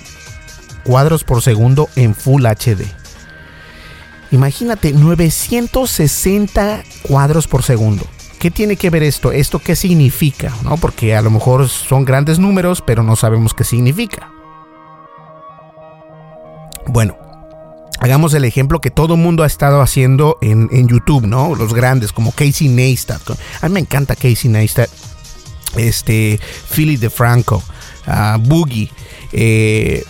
[0.84, 3.03] cuadros por segundo en Full HD.
[4.34, 8.04] Imagínate, 960 cuadros por segundo.
[8.40, 9.32] ¿Qué tiene que ver esto?
[9.32, 10.52] ¿Esto qué significa?
[10.64, 10.78] ¿No?
[10.78, 14.32] Porque a lo mejor son grandes números, pero no sabemos qué significa.
[16.88, 17.16] Bueno,
[18.00, 21.54] hagamos el ejemplo que todo mundo ha estado haciendo en, YouTube, ¿no?
[21.54, 23.22] Los grandes, como Casey Neistat.
[23.62, 24.90] A mí me encanta Casey Neistat
[25.76, 26.40] este,
[26.72, 27.62] Philly DeFranco,
[28.08, 28.90] uh, Boogie.
[29.32, 30.04] Eh,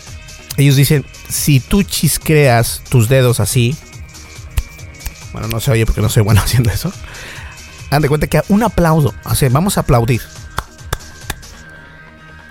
[0.55, 3.75] ellos dicen, si tú chiscreas tus dedos así,
[5.33, 6.91] bueno, no se oye porque no soy bueno haciendo eso.
[7.89, 10.21] Dan de cuenta que un aplauso, o sea, vamos a aplaudir.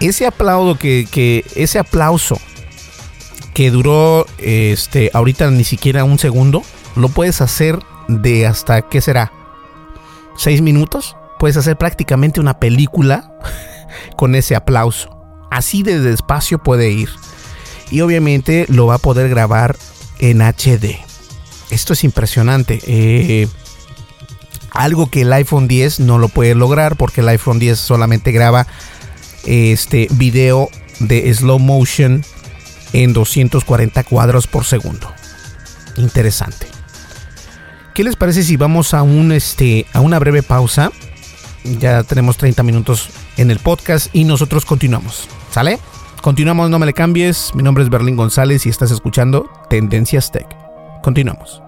[0.01, 2.40] Ese aplauso que, que ese aplauso
[3.55, 6.62] que duró este ahorita ni siquiera un segundo,
[6.97, 9.33] lo puedes hacer de hasta qué será?
[10.37, 11.16] ¿Seis minutos?
[11.42, 13.33] puedes hacer prácticamente una película
[14.16, 15.11] con ese aplauso.
[15.51, 17.09] Así de despacio puede ir.
[17.90, 19.77] Y obviamente lo va a poder grabar
[20.21, 21.12] en HD.
[21.72, 22.80] Esto es impresionante.
[22.87, 23.48] Eh,
[24.70, 28.66] algo que el iPhone 10 no lo puede lograr porque el iPhone 10 solamente graba
[29.44, 30.68] este video
[31.00, 32.24] de slow motion
[32.92, 35.12] en 240 cuadros por segundo.
[35.96, 36.68] Interesante.
[37.94, 40.92] ¿Qué les parece si vamos a un este a una breve pausa
[41.64, 45.28] ya tenemos 30 minutos en el podcast y nosotros continuamos.
[45.50, 45.78] ¿Sale?
[46.20, 47.54] Continuamos, no me le cambies.
[47.54, 50.62] Mi nombre es Berlín González y estás escuchando Tendencias Tech.
[51.02, 51.60] Continuamos.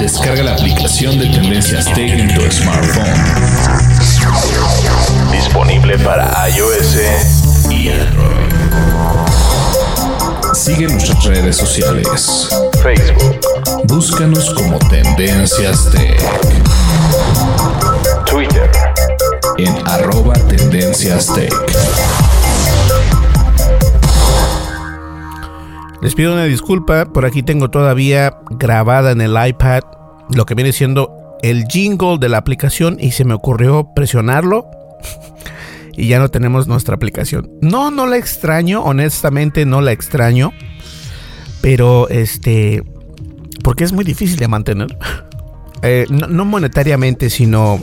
[0.00, 3.06] Descarga la aplicación de Tendencias Tech en tu smartphone.
[5.30, 8.52] Disponible para iOS y Android.
[10.54, 12.48] Sigue nuestras redes sociales.
[12.82, 13.40] Facebook.
[13.84, 16.20] Búscanos como Tendencias Tech.
[18.24, 18.68] Twitter.
[19.58, 21.54] En arroba Tendencias Tech.
[26.06, 29.82] Les pido una disculpa, por aquí tengo todavía grabada en el iPad
[30.30, 34.70] lo que viene siendo el jingle de la aplicación y se me ocurrió presionarlo
[35.96, 37.50] y ya no tenemos nuestra aplicación.
[37.60, 40.52] No, no la extraño, honestamente no la extraño.
[41.60, 42.84] Pero este,
[43.64, 44.96] porque es muy difícil de mantener.
[45.82, 47.80] Eh, no, monetariamente, sino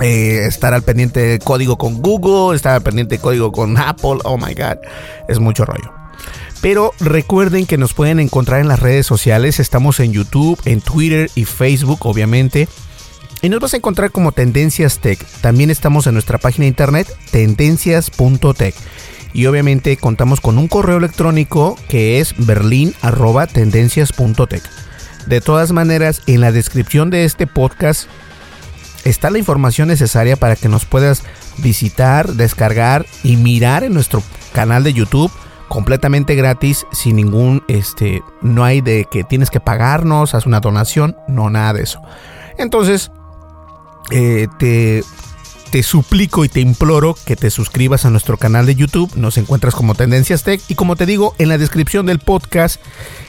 [0.00, 4.18] eh, estar al pendiente de código con Google, estar al pendiente de código con Apple.
[4.24, 4.78] Oh my God,
[5.28, 5.93] es mucho rollo.
[6.64, 9.60] Pero recuerden que nos pueden encontrar en las redes sociales.
[9.60, 12.68] Estamos en YouTube, en Twitter y Facebook, obviamente.
[13.42, 15.22] Y nos vas a encontrar como Tendencias Tech.
[15.42, 18.74] También estamos en nuestra página de internet tendencias.tech.
[19.34, 24.62] Y obviamente contamos con un correo electrónico que es berlin.tendencias.tech.
[25.26, 28.08] De todas maneras, en la descripción de este podcast
[29.04, 31.24] está la información necesaria para que nos puedas
[31.58, 34.22] visitar, descargar y mirar en nuestro
[34.54, 35.30] canal de YouTube
[35.68, 41.16] completamente gratis sin ningún este no hay de que tienes que pagarnos, haz una donación,
[41.28, 42.00] no nada de eso.
[42.58, 43.10] Entonces,
[44.10, 45.02] eh, te,
[45.70, 49.10] te suplico y te imploro que te suscribas a nuestro canal de YouTube.
[49.16, 50.60] Nos encuentras como Tendencias Tech.
[50.68, 52.80] Y como te digo, en la descripción del podcast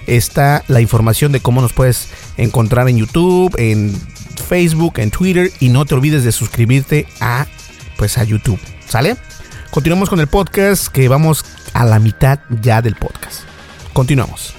[0.06, 4.00] está la información de cómo nos puedes encontrar en YouTube, en
[4.48, 5.52] Facebook, en Twitter.
[5.60, 7.48] Y no te olvides de suscribirte a,
[7.98, 8.60] pues, a YouTube.
[8.88, 9.16] ¿Sale?
[9.72, 11.44] Continuamos con el podcast, que vamos
[11.76, 13.42] a la mitad ya del podcast.
[13.92, 14.56] Continuamos.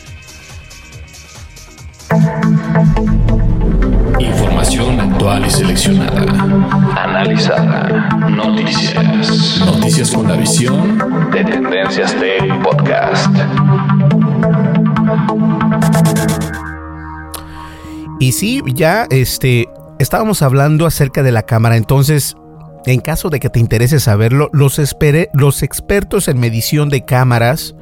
[4.21, 6.21] Información actual y seleccionada.
[6.95, 8.11] Analizada.
[8.29, 9.61] Noticias.
[9.65, 13.35] Noticias con la visión de Tendencias Tech Podcast.
[18.21, 22.37] Y sí, ya este estábamos hablando acerca de la cámara, entonces
[22.87, 27.75] en caso de que te interese saberlo, los, expertos en medición de cámaras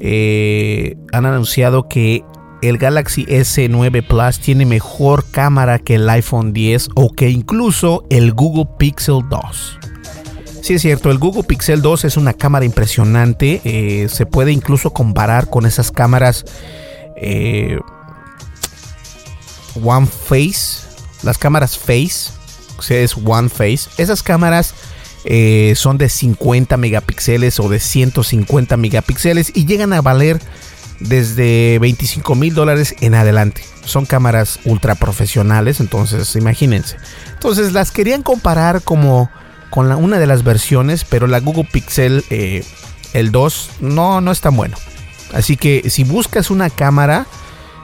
[0.00, 2.24] eh, han anunciado que
[2.62, 8.32] el Galaxy S9 Plus tiene mejor cámara que el iPhone 10 o que incluso el
[8.32, 9.78] Google Pixel 2.
[10.62, 14.92] Sí es cierto, el Google Pixel 2 es una cámara impresionante, eh, se puede incluso
[14.92, 16.44] comparar con esas cámaras
[17.16, 17.78] eh,
[19.82, 20.86] One Face,
[21.22, 22.30] las cámaras Face,
[22.88, 23.88] es One Face.
[23.98, 24.74] Esas cámaras
[25.24, 30.40] eh, son de 50 megapíxeles o de 150 megapíxeles y llegan a valer
[31.00, 33.62] desde 25 mil dólares en adelante.
[33.84, 36.96] Son cámaras ultra profesionales, entonces imagínense.
[37.32, 39.30] Entonces las querían comparar como
[39.70, 42.64] con la, una de las versiones, pero la Google Pixel eh,
[43.12, 44.76] el 2 no, no es tan bueno.
[45.32, 47.26] Así que si buscas una cámara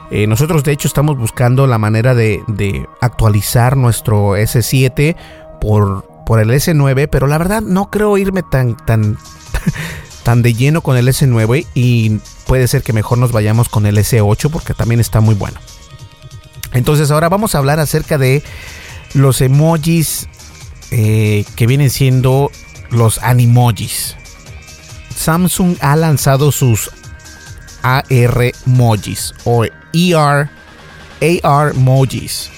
[0.09, 2.41] eh, nosotros de hecho estamos buscando la manera de,
[3.01, 5.15] actualizar nuestro S7
[5.59, 6.07] por,
[6.39, 9.17] el S9, pero la verdad no creo irme tan, tan,
[10.23, 13.97] tan de lleno con el S9 y puede ser que mejor nos vayamos con el
[13.97, 15.59] S8 porque también está muy bueno.
[16.73, 18.43] Entonces ahora vamos a hablar acerca de
[19.13, 20.27] los emojis
[20.91, 22.51] eh, que vienen siendo
[22.89, 24.15] los animojis.
[25.15, 26.91] Samsung ha lanzado sus
[27.87, 30.49] AR Mojis o ER
[31.43, 32.49] AR Mojis,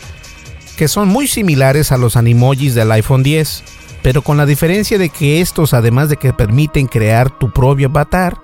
[0.76, 3.64] que son muy similares a los animojis del iPhone 10,
[4.02, 8.38] pero con la diferencia de que estos, además de que permiten crear tu propio avatar,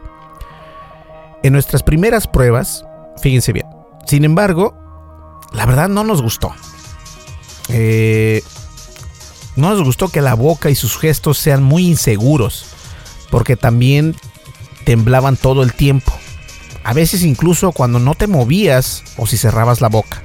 [1.44, 2.86] en nuestras primeras pruebas,
[3.22, 3.66] fíjense bien,
[4.06, 4.76] sin embargo,
[5.54, 6.54] la verdad no nos gustó.
[7.70, 8.44] Eh,
[9.56, 12.66] no nos gustó que la boca y sus gestos sean muy inseguros,
[13.32, 14.16] porque también
[14.84, 16.14] temblaban todo el tiempo
[16.86, 20.22] a veces incluso cuando no te movías o si cerrabas la boca.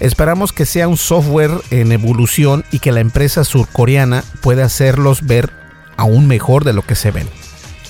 [0.00, 5.52] Esperamos que sea un software en evolución y que la empresa surcoreana pueda hacerlos ver
[5.98, 7.28] aún mejor de lo que se ven.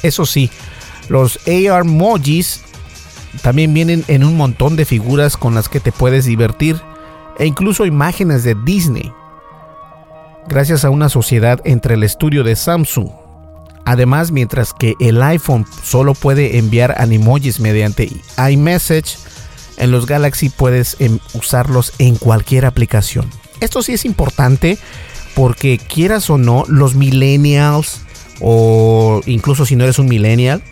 [0.03, 0.51] Eso sí,
[1.09, 2.63] los AR Mojis
[3.43, 6.81] también vienen en un montón de figuras con las que te puedes divertir
[7.39, 9.13] e incluso imágenes de Disney.
[10.49, 13.26] Gracias a una sociedad entre el estudio de Samsung
[13.87, 19.17] Además, mientras que el iPhone solo puede enviar animojis mediante iMessage,
[19.77, 23.31] en los Galaxy puedes em, usarlos en cualquier aplicación.
[23.61, 24.77] Esto sí es importante
[25.37, 28.01] porque quieras o no, los millennials
[28.41, 30.65] o incluso si no eres un millennial,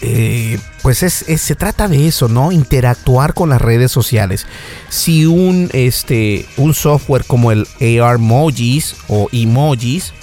[0.00, 2.50] eh, pues es, se trata de eso, ¿no?
[2.50, 4.46] Interactuar con las redes sociales.
[4.88, 7.66] Si un, este, un software como el
[8.00, 10.14] AR Mojis o Emojis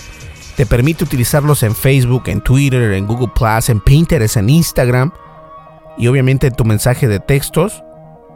[0.55, 5.11] te permite utilizarlos en Facebook, en Twitter, en Google Plus, en Pinterest, en Instagram
[5.97, 7.83] y obviamente en tu mensaje de textos,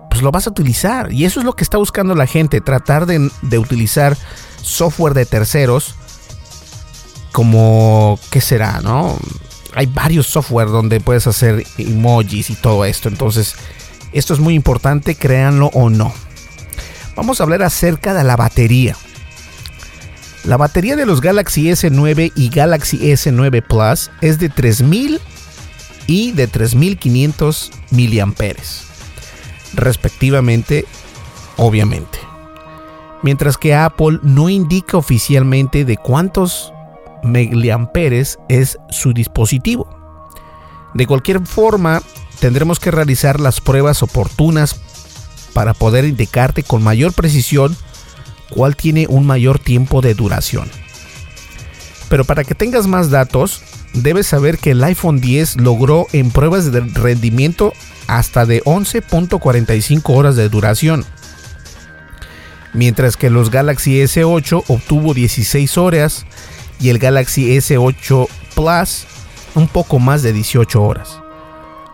[0.10, 1.12] pues lo vas a utilizar.
[1.12, 4.18] Y eso es lo que está buscando la gente, tratar de, utilizar
[4.62, 5.96] software de terceros
[7.32, 8.82] como, ¿qué será?
[8.82, 9.16] ¿No?
[9.76, 13.10] Hay varios software donde puedes hacer emojis y todo esto.
[13.10, 13.56] Entonces,
[14.12, 16.12] esto es muy importante, créanlo o no.
[17.16, 18.96] Vamos a hablar acerca de la batería.
[20.48, 25.20] La batería de los Galaxy S9 y Galaxy S9 Plus es de 3000
[26.08, 28.84] y de 3500 miliamperes,
[29.74, 30.86] respectivamente,
[31.58, 32.18] obviamente.
[33.24, 36.72] Mientras que Apple no indica oficialmente de cuántos
[37.24, 39.90] miliamperes es su dispositivo.
[40.94, 42.02] De cualquier forma,
[42.40, 44.78] tendremos que realizar las pruebas oportunas
[45.52, 47.76] para poder indicarte con mayor precisión
[48.50, 50.70] cuál tiene un mayor tiempo de duración.
[52.10, 53.62] Pero para que tengas más datos,
[53.94, 57.74] debes saber que el iPhone 10 logró en pruebas de rendimiento
[58.08, 61.06] hasta de 11.45 horas de duración,
[62.74, 66.26] mientras que los Galaxy S8 obtuvo 16 horas
[66.80, 69.06] y el Galaxy S8 Plus
[69.56, 71.20] un poco más de 18 horas.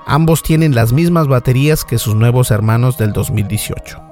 [0.06, 4.03] Ambos tienen las mismas baterías que sus nuevos hermanos del 2018.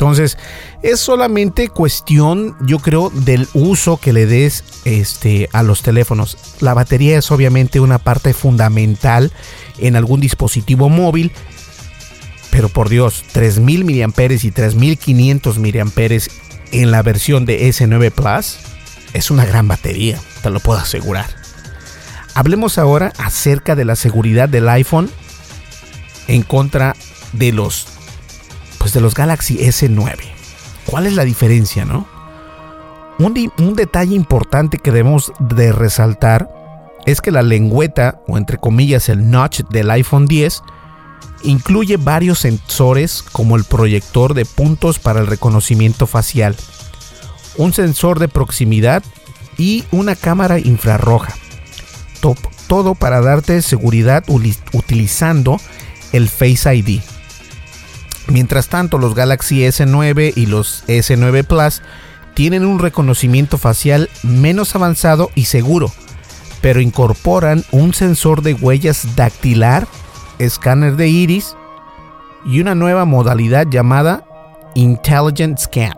[0.00, 0.38] Entonces,
[0.82, 6.38] es solamente cuestión, yo creo, del uso que le des este, a los teléfonos.
[6.60, 9.30] La batería es obviamente una parte fundamental
[9.76, 11.32] en algún dispositivo móvil.
[12.50, 15.92] Pero por Dios, 3000 mAh y 3500 mAh
[16.72, 18.56] en la versión de S9 Plus
[19.12, 21.28] es una gran batería, te lo puedo asegurar.
[22.32, 25.10] Hablemos ahora acerca de la seguridad del iPhone
[26.26, 26.96] en contra
[27.34, 27.99] de los
[28.80, 30.16] pues de los Galaxy S9.
[30.86, 32.08] ¿Cuál es la diferencia, no?
[33.18, 36.48] Un, detalle importante que debemos de resaltar
[37.04, 40.62] es que la lengüeta, o entre comillas el notch del iPhone 10,
[41.42, 46.56] incluye varios sensores como el proyector de puntos para el reconocimiento facial,
[47.58, 49.02] un sensor de proximidad
[49.58, 51.34] y una cámara infrarroja.
[52.66, 54.24] todo para darte seguridad
[54.72, 55.60] utilizando
[56.12, 57.02] el Face ID.
[58.28, 61.82] Mientras tanto, los Galaxy S9 y los S9 Plus
[62.34, 65.90] tienen un reconocimiento facial menos avanzado y seguro,
[66.60, 69.86] pero incorporan un sensor de huellas dactilar,
[70.38, 71.56] escáner de iris
[72.44, 74.24] y una nueva modalidad llamada
[74.74, 75.96] Intelligent Scan,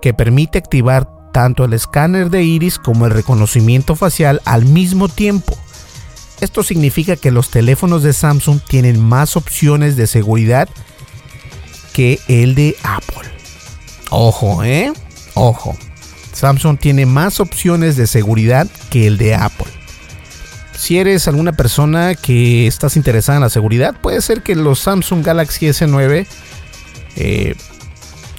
[0.00, 5.56] que permite activar tanto el escáner de iris como el reconocimiento facial al mismo tiempo.
[6.40, 10.68] Esto significa que los teléfonos de Samsung tienen más opciones de seguridad
[11.92, 13.28] que el de Apple.
[14.10, 14.92] Ojo, ¿eh?
[15.34, 15.76] Ojo.
[16.32, 19.66] Samsung tiene más opciones de seguridad que el de Apple.
[20.72, 25.22] Si eres alguna persona que estás interesada en la seguridad, puede ser que los Samsung
[25.22, 26.26] Galaxy S9
[27.16, 27.54] eh,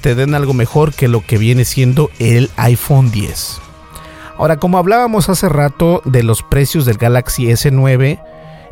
[0.00, 3.60] te den algo mejor que lo que viene siendo el iPhone 10.
[4.36, 8.20] Ahora, como hablábamos hace rato de los precios del Galaxy S9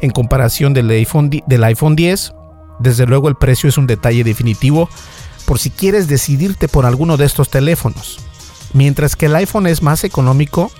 [0.00, 2.32] en comparación del iPhone, del iPhone 10,
[2.80, 4.88] desde luego el precio es un detalle definitivo
[5.44, 8.18] por si quieres decidirte por alguno de estos teléfonos.
[8.72, 10.70] Mientras que el iPhone es más económico,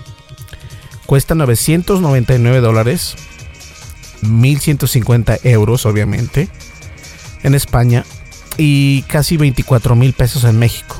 [1.05, 3.15] cuesta 999 dólares,
[4.21, 6.49] 1150 euros obviamente,
[7.43, 8.05] en España
[8.57, 10.95] y casi 24 mil pesos en México.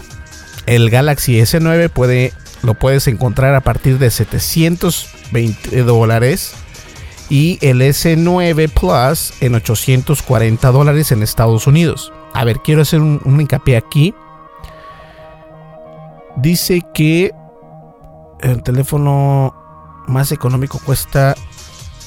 [0.66, 6.54] El Galaxy S9 puede, lo puedes encontrar a partir de 720 dólares
[7.32, 12.12] y el S9 Plus en 840 dólares en Estados Unidos.
[12.34, 14.14] A ver, quiero hacer un, un hincapié aquí.
[16.36, 17.32] Dice que
[18.42, 19.56] el teléfono
[20.08, 21.36] más económico cuesta.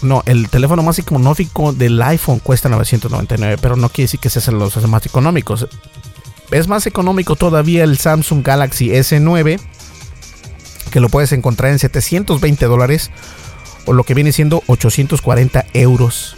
[0.03, 4.59] No, el teléfono más económico del iPhone cuesta 999, pero no quiere decir que sean
[4.59, 5.67] los más económicos.
[6.51, 9.59] Es más económico todavía el Samsung Galaxy S9,
[10.91, 13.11] que lo puedes encontrar en 720 dólares,
[13.87, 16.37] o lo que viene siendo 840 euros.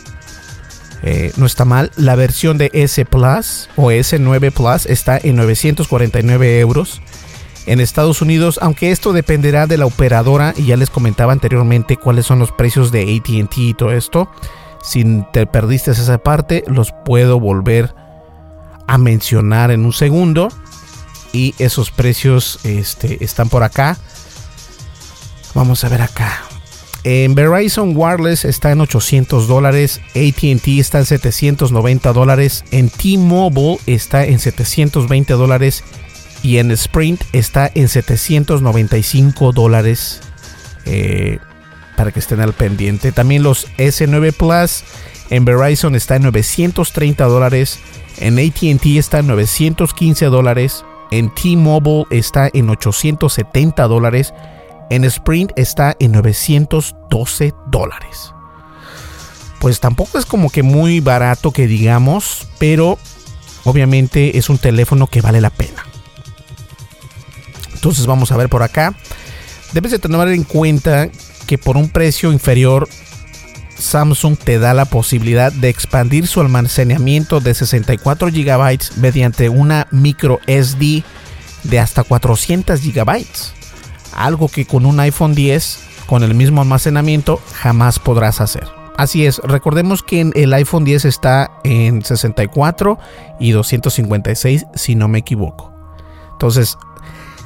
[1.03, 1.93] Eh, no está mal.
[1.97, 7.01] La versión de S Plus o S9 Plus está en 949 euros
[7.67, 12.27] en Estados Unidos, aunque esto dependerá de la operadora y ya les comentaba anteriormente cuáles
[12.27, 14.31] son los precios de ATT y todo esto.
[14.83, 17.93] Si te perdiste esa parte, los puedo volver
[18.87, 20.49] a mencionar en un segundo.
[21.33, 23.99] Y esos precios este, están por acá.
[25.55, 26.45] Vamos a ver acá.
[27.09, 30.01] En Verizon Wireless está en 800 dólares.
[30.17, 32.65] ATT está en 790 dólares.
[32.73, 35.85] En T-Mobile está en 720 dólares
[36.43, 40.21] y en Sprint está en 795 dólares
[40.85, 41.39] eh,
[41.97, 43.13] para que estén al pendiente.
[43.13, 44.83] También los S9 Plus
[45.31, 47.79] en Verizon está en 930 dólares.
[48.19, 50.85] En ATT está en 915 dólares.
[51.13, 54.35] En T-Mobile está en 870 dólares.
[54.91, 58.33] En Sprint está en 912 dólares.
[59.61, 62.99] Pues tampoco es como que muy barato que digamos, pero
[63.65, 65.85] obviamente es un teléfono que vale la pena.
[67.75, 68.95] Entonces vamos a ver por acá.
[69.73, 71.09] Debes de tener en cuenta
[71.47, 72.89] que por un precio inferior
[73.79, 80.41] Samsung te da la posibilidad de expandir su almacenamiento de 64 GB mediante una micro
[80.47, 81.05] SD
[81.65, 83.27] de hasta 400 GB.
[84.17, 88.67] Algo que con un iPhone 10 con el mismo almacenamiento jamás podrás hacer.
[88.97, 92.99] Así es, recordemos que el iPhone 10 está en 64
[93.39, 95.73] y 256 si no me equivoco.
[96.33, 96.79] Entonces,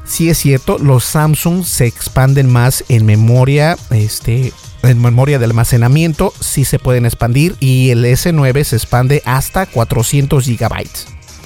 [0.04, 4.52] sí es cierto, los Samsung se expanden más en memoria, este,
[4.84, 10.46] en memoria de almacenamiento, sí se pueden expandir y el S9 se expande hasta 400
[10.46, 10.88] GB.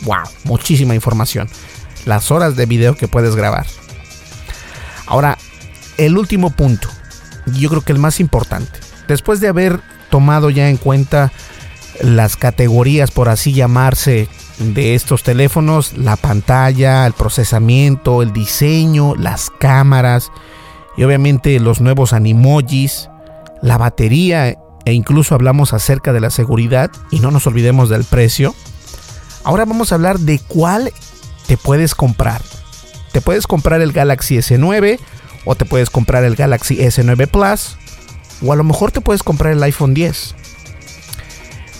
[0.02, 1.48] Wow, muchísima información.
[2.04, 3.66] Las horas de video que puedes grabar.
[5.06, 5.38] Ahora,
[5.98, 6.88] el último punto,
[7.46, 8.80] yo creo que el más importante.
[9.08, 9.80] Después de haber
[10.10, 11.32] tomado ya en cuenta
[12.00, 14.28] las categorías, por así llamarse,
[14.58, 20.30] de estos teléfonos, la pantalla, el procesamiento, el diseño, las cámaras
[20.96, 23.08] y obviamente los nuevos animojis,
[23.62, 28.54] la batería e incluso hablamos acerca de la seguridad y no nos olvidemos del precio.
[29.42, 30.92] Ahora vamos a hablar de cuál
[31.46, 32.40] te puedes comprar.
[33.14, 34.98] Te puedes comprar el Galaxy S9
[35.44, 37.76] o te puedes comprar el Galaxy S9 Plus
[38.44, 40.34] o a lo mejor te puedes comprar el iPhone 10.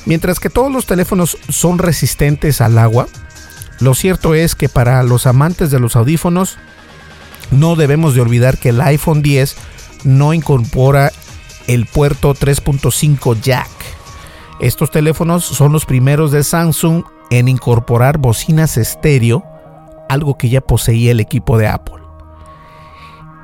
[0.07, 3.09] Mientras que todos los teléfonos son resistentes al agua,
[3.81, 6.57] lo cierto es que para los amantes de los audífonos
[7.51, 9.57] no debemos de olvidar que el iPhone 10
[10.05, 11.11] no incorpora
[11.67, 13.69] el puerto 3.5 jack.
[14.61, 19.45] Estos teléfonos son los primeros de Samsung en incorporar bocinas estéreo,
[20.09, 22.03] algo que ya poseía el equipo de Apple.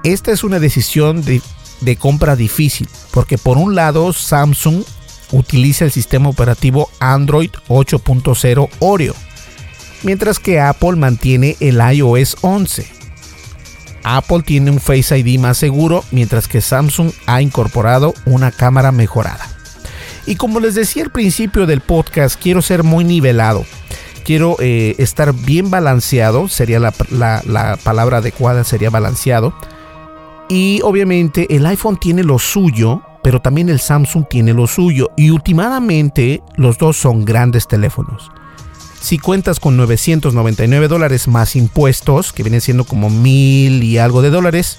[0.03, 4.83] Esta es una decisión de, compra difícil, porque por un lado Samsung
[5.33, 9.15] utiliza el sistema operativo Android 8.0 Oreo,
[10.03, 12.87] mientras que Apple mantiene el iOS 11.
[14.03, 19.47] Apple tiene un Face ID más seguro, mientras que Samsung ha incorporado una cámara mejorada.
[20.27, 23.67] Y como les decía al principio del podcast, quiero ser muy nivelado.
[24.31, 29.53] Quiero eh, estar bien balanceado, sería la, la palabra adecuada, sería balanceado.
[30.49, 35.11] Y obviamente el iPhone tiene lo suyo, pero también el Samsung tiene lo suyo.
[35.17, 38.31] Y últimamente los dos son grandes teléfonos.
[39.01, 44.31] Si cuentas con 999 dólares más impuestos, que vienen siendo como mil y algo de
[44.31, 44.79] dólares,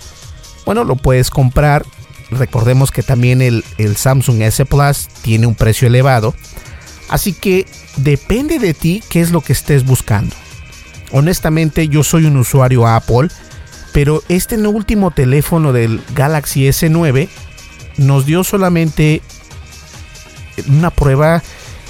[0.65, 1.85] bueno, lo puedes comprar.
[2.29, 6.33] Recordemos que también el Samsung S Plus tiene un precio elevado.
[7.11, 10.33] Así que depende de ti qué es lo que estés buscando.
[11.11, 13.27] Honestamente, yo soy un usuario Apple,
[13.91, 17.27] pero este último teléfono del Galaxy S9
[17.97, 19.21] nos dio solamente
[20.69, 21.43] una prueba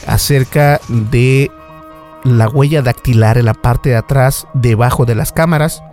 [0.07, 1.51] acerca de
[2.23, 5.83] la huella dactilar en la parte de atrás debajo de las cámaras,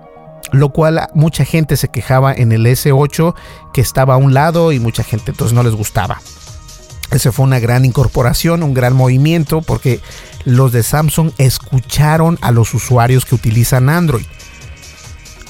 [0.52, 3.34] lo cual mucha gente se quejaba en el S8
[3.74, 6.18] que estaba a un lado y mucha gente entonces no les gustaba.
[7.10, 10.00] Ese fue una gran incorporación, un gran movimiento porque
[10.44, 14.26] los de Samsung escucharon a los usuarios que utilizan Android.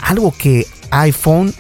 [0.00, 1.52] Algo que iPhone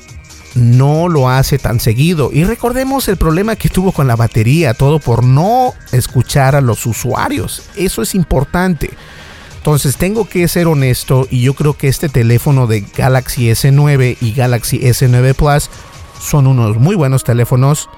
[0.54, 2.30] no lo hace tan seguido.
[2.32, 6.86] Y recordemos el problema que tuvo con la batería, todo por no escuchar a los
[6.86, 7.62] usuarios.
[7.76, 8.90] Eso es importante.
[9.58, 14.32] Entonces tengo que ser honesto y yo creo que este teléfono de Galaxy S9 y
[14.32, 15.68] Galaxy S9 Plus
[16.20, 17.88] son unos muy buenos teléfonos.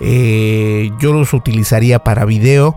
[0.00, 2.76] Eh, yo los utilizaría para video.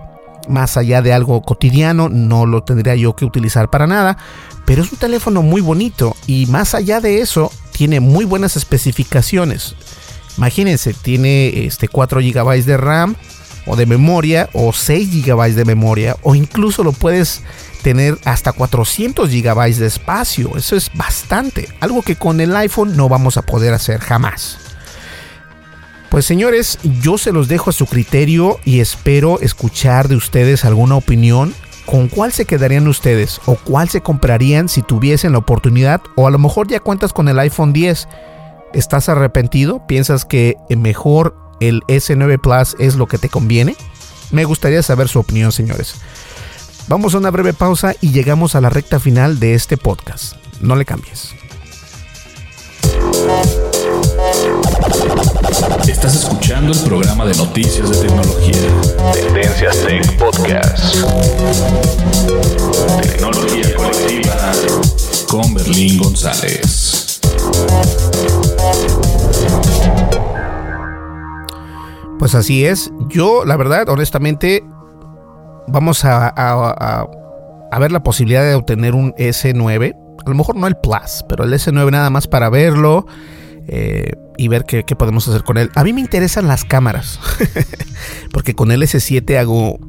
[0.50, 4.18] Más allá de algo cotidiano, no lo tendría yo que utilizar para nada.
[4.66, 9.76] Pero es un teléfono muy bonito y más allá de eso, tiene muy buenas especificaciones.
[10.38, 13.16] Imagínense, tiene este 4 GB de RAM
[13.66, 17.42] o de memoria o 6 GB de memoria o incluso lo puedes
[17.82, 20.58] tener hasta 400 GB de espacio.
[20.58, 24.63] Eso es bastante, algo que con el iPhone no vamos a poder hacer jamás.
[26.14, 30.96] Pues señores, yo se los dejo a su criterio y espero escuchar de ustedes alguna
[30.96, 31.56] opinión
[31.88, 33.42] ¿con cuál se quedarían ustedes?
[33.48, 36.02] ¿O cuál se comprarían si tuviesen la oportunidad?
[36.16, 38.08] O a lo mejor ya cuentas con el iPhone 10.
[38.76, 39.88] ¿Estás arrepentido?
[39.88, 43.76] ¿Piensas que mejor el S9 Plus es lo que te conviene?
[44.30, 45.96] Me gustaría saber su opinión, señores.
[46.88, 50.36] Vamos a una breve pausa y llegamos a la recta final de este podcast.
[50.62, 51.34] No le cambies.
[55.88, 58.54] Estás escuchando el programa de noticias de tecnología.
[59.14, 60.96] Tendencias Tech Podcast.
[63.02, 64.52] Tecnología colectiva
[65.30, 67.22] con Berlín González.
[72.20, 72.92] Pues así es.
[73.08, 74.66] Yo, la verdad, honestamente,
[75.68, 79.96] vamos a, a, ver la posibilidad de obtener un S9.
[80.26, 83.06] A lo mejor no el Plus, pero el S9 nada más para verlo
[83.68, 85.70] eh, y ver qué, podemos hacer con él.
[85.76, 87.20] A mí me interesan las cámaras,
[88.32, 89.80] porque con el S7 hago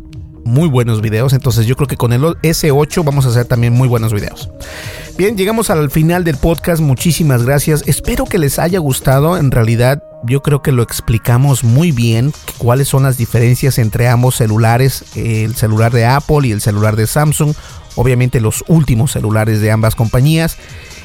[0.44, 3.88] muy buenos videos, entonces yo creo que con el S8 vamos a hacer también muy
[3.88, 4.50] buenos videos.
[5.16, 10.02] Bien, llegamos al final del podcast, muchísimas gracias, espero que les haya gustado, en realidad
[10.24, 15.54] yo creo que lo explicamos muy bien, cuáles son las diferencias entre ambos celulares, el
[15.54, 17.54] celular de Apple y el celular de Samsung,
[17.94, 20.58] obviamente los últimos celulares de ambas compañías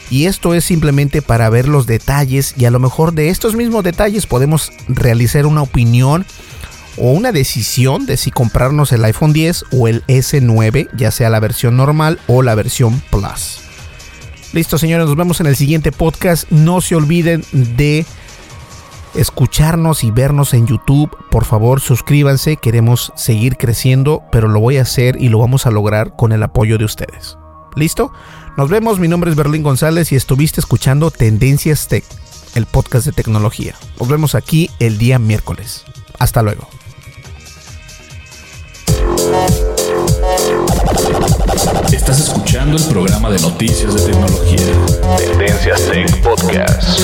[0.10, 3.84] y esto es simplemente para ver los detalles y a lo mejor de estos mismos
[3.84, 6.26] detalles podemos realizar una opinión
[6.97, 11.39] o una decisión de si comprarnos el iPhone 10 o el S9, ya sea la
[11.39, 13.62] versión normal o la versión Plus.
[14.51, 16.49] Listo, señores, nos vemos en el siguiente podcast.
[16.49, 18.05] No se olviden de
[19.14, 21.16] escucharnos y vernos en YouTube.
[21.30, 22.57] Por favor, suscríbanse.
[22.57, 26.41] Queremos seguir creciendo, pero lo voy a hacer y lo vamos a lograr con el
[26.41, 27.38] apoyo de ustedes.
[27.76, 28.11] ¿Listo?
[28.57, 32.03] Nos vemos, mi nombre es Berlín González y estuviste escuchando Tendencias Tech,
[32.55, 33.76] el podcast de tecnología.
[33.99, 35.86] Nos vemos aquí el día miércoles.
[36.17, 36.67] Hasta luego.
[41.93, 44.59] Estás escuchando el programa de noticias de tecnología.
[45.17, 46.99] Tendencias Tech Podcast.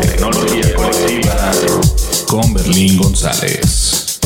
[0.00, 1.52] Tecnología colectiva
[2.26, 4.20] con Berlín González.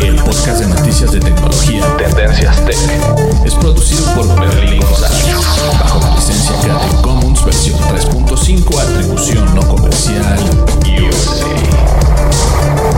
[0.00, 2.76] El podcast de noticias de tecnología Tendencias Tech
[3.44, 4.80] es producido por Berlin
[5.80, 10.38] bajo la licencia Creative Commons versión 3.5 atribución no comercial
[10.84, 12.97] y USA.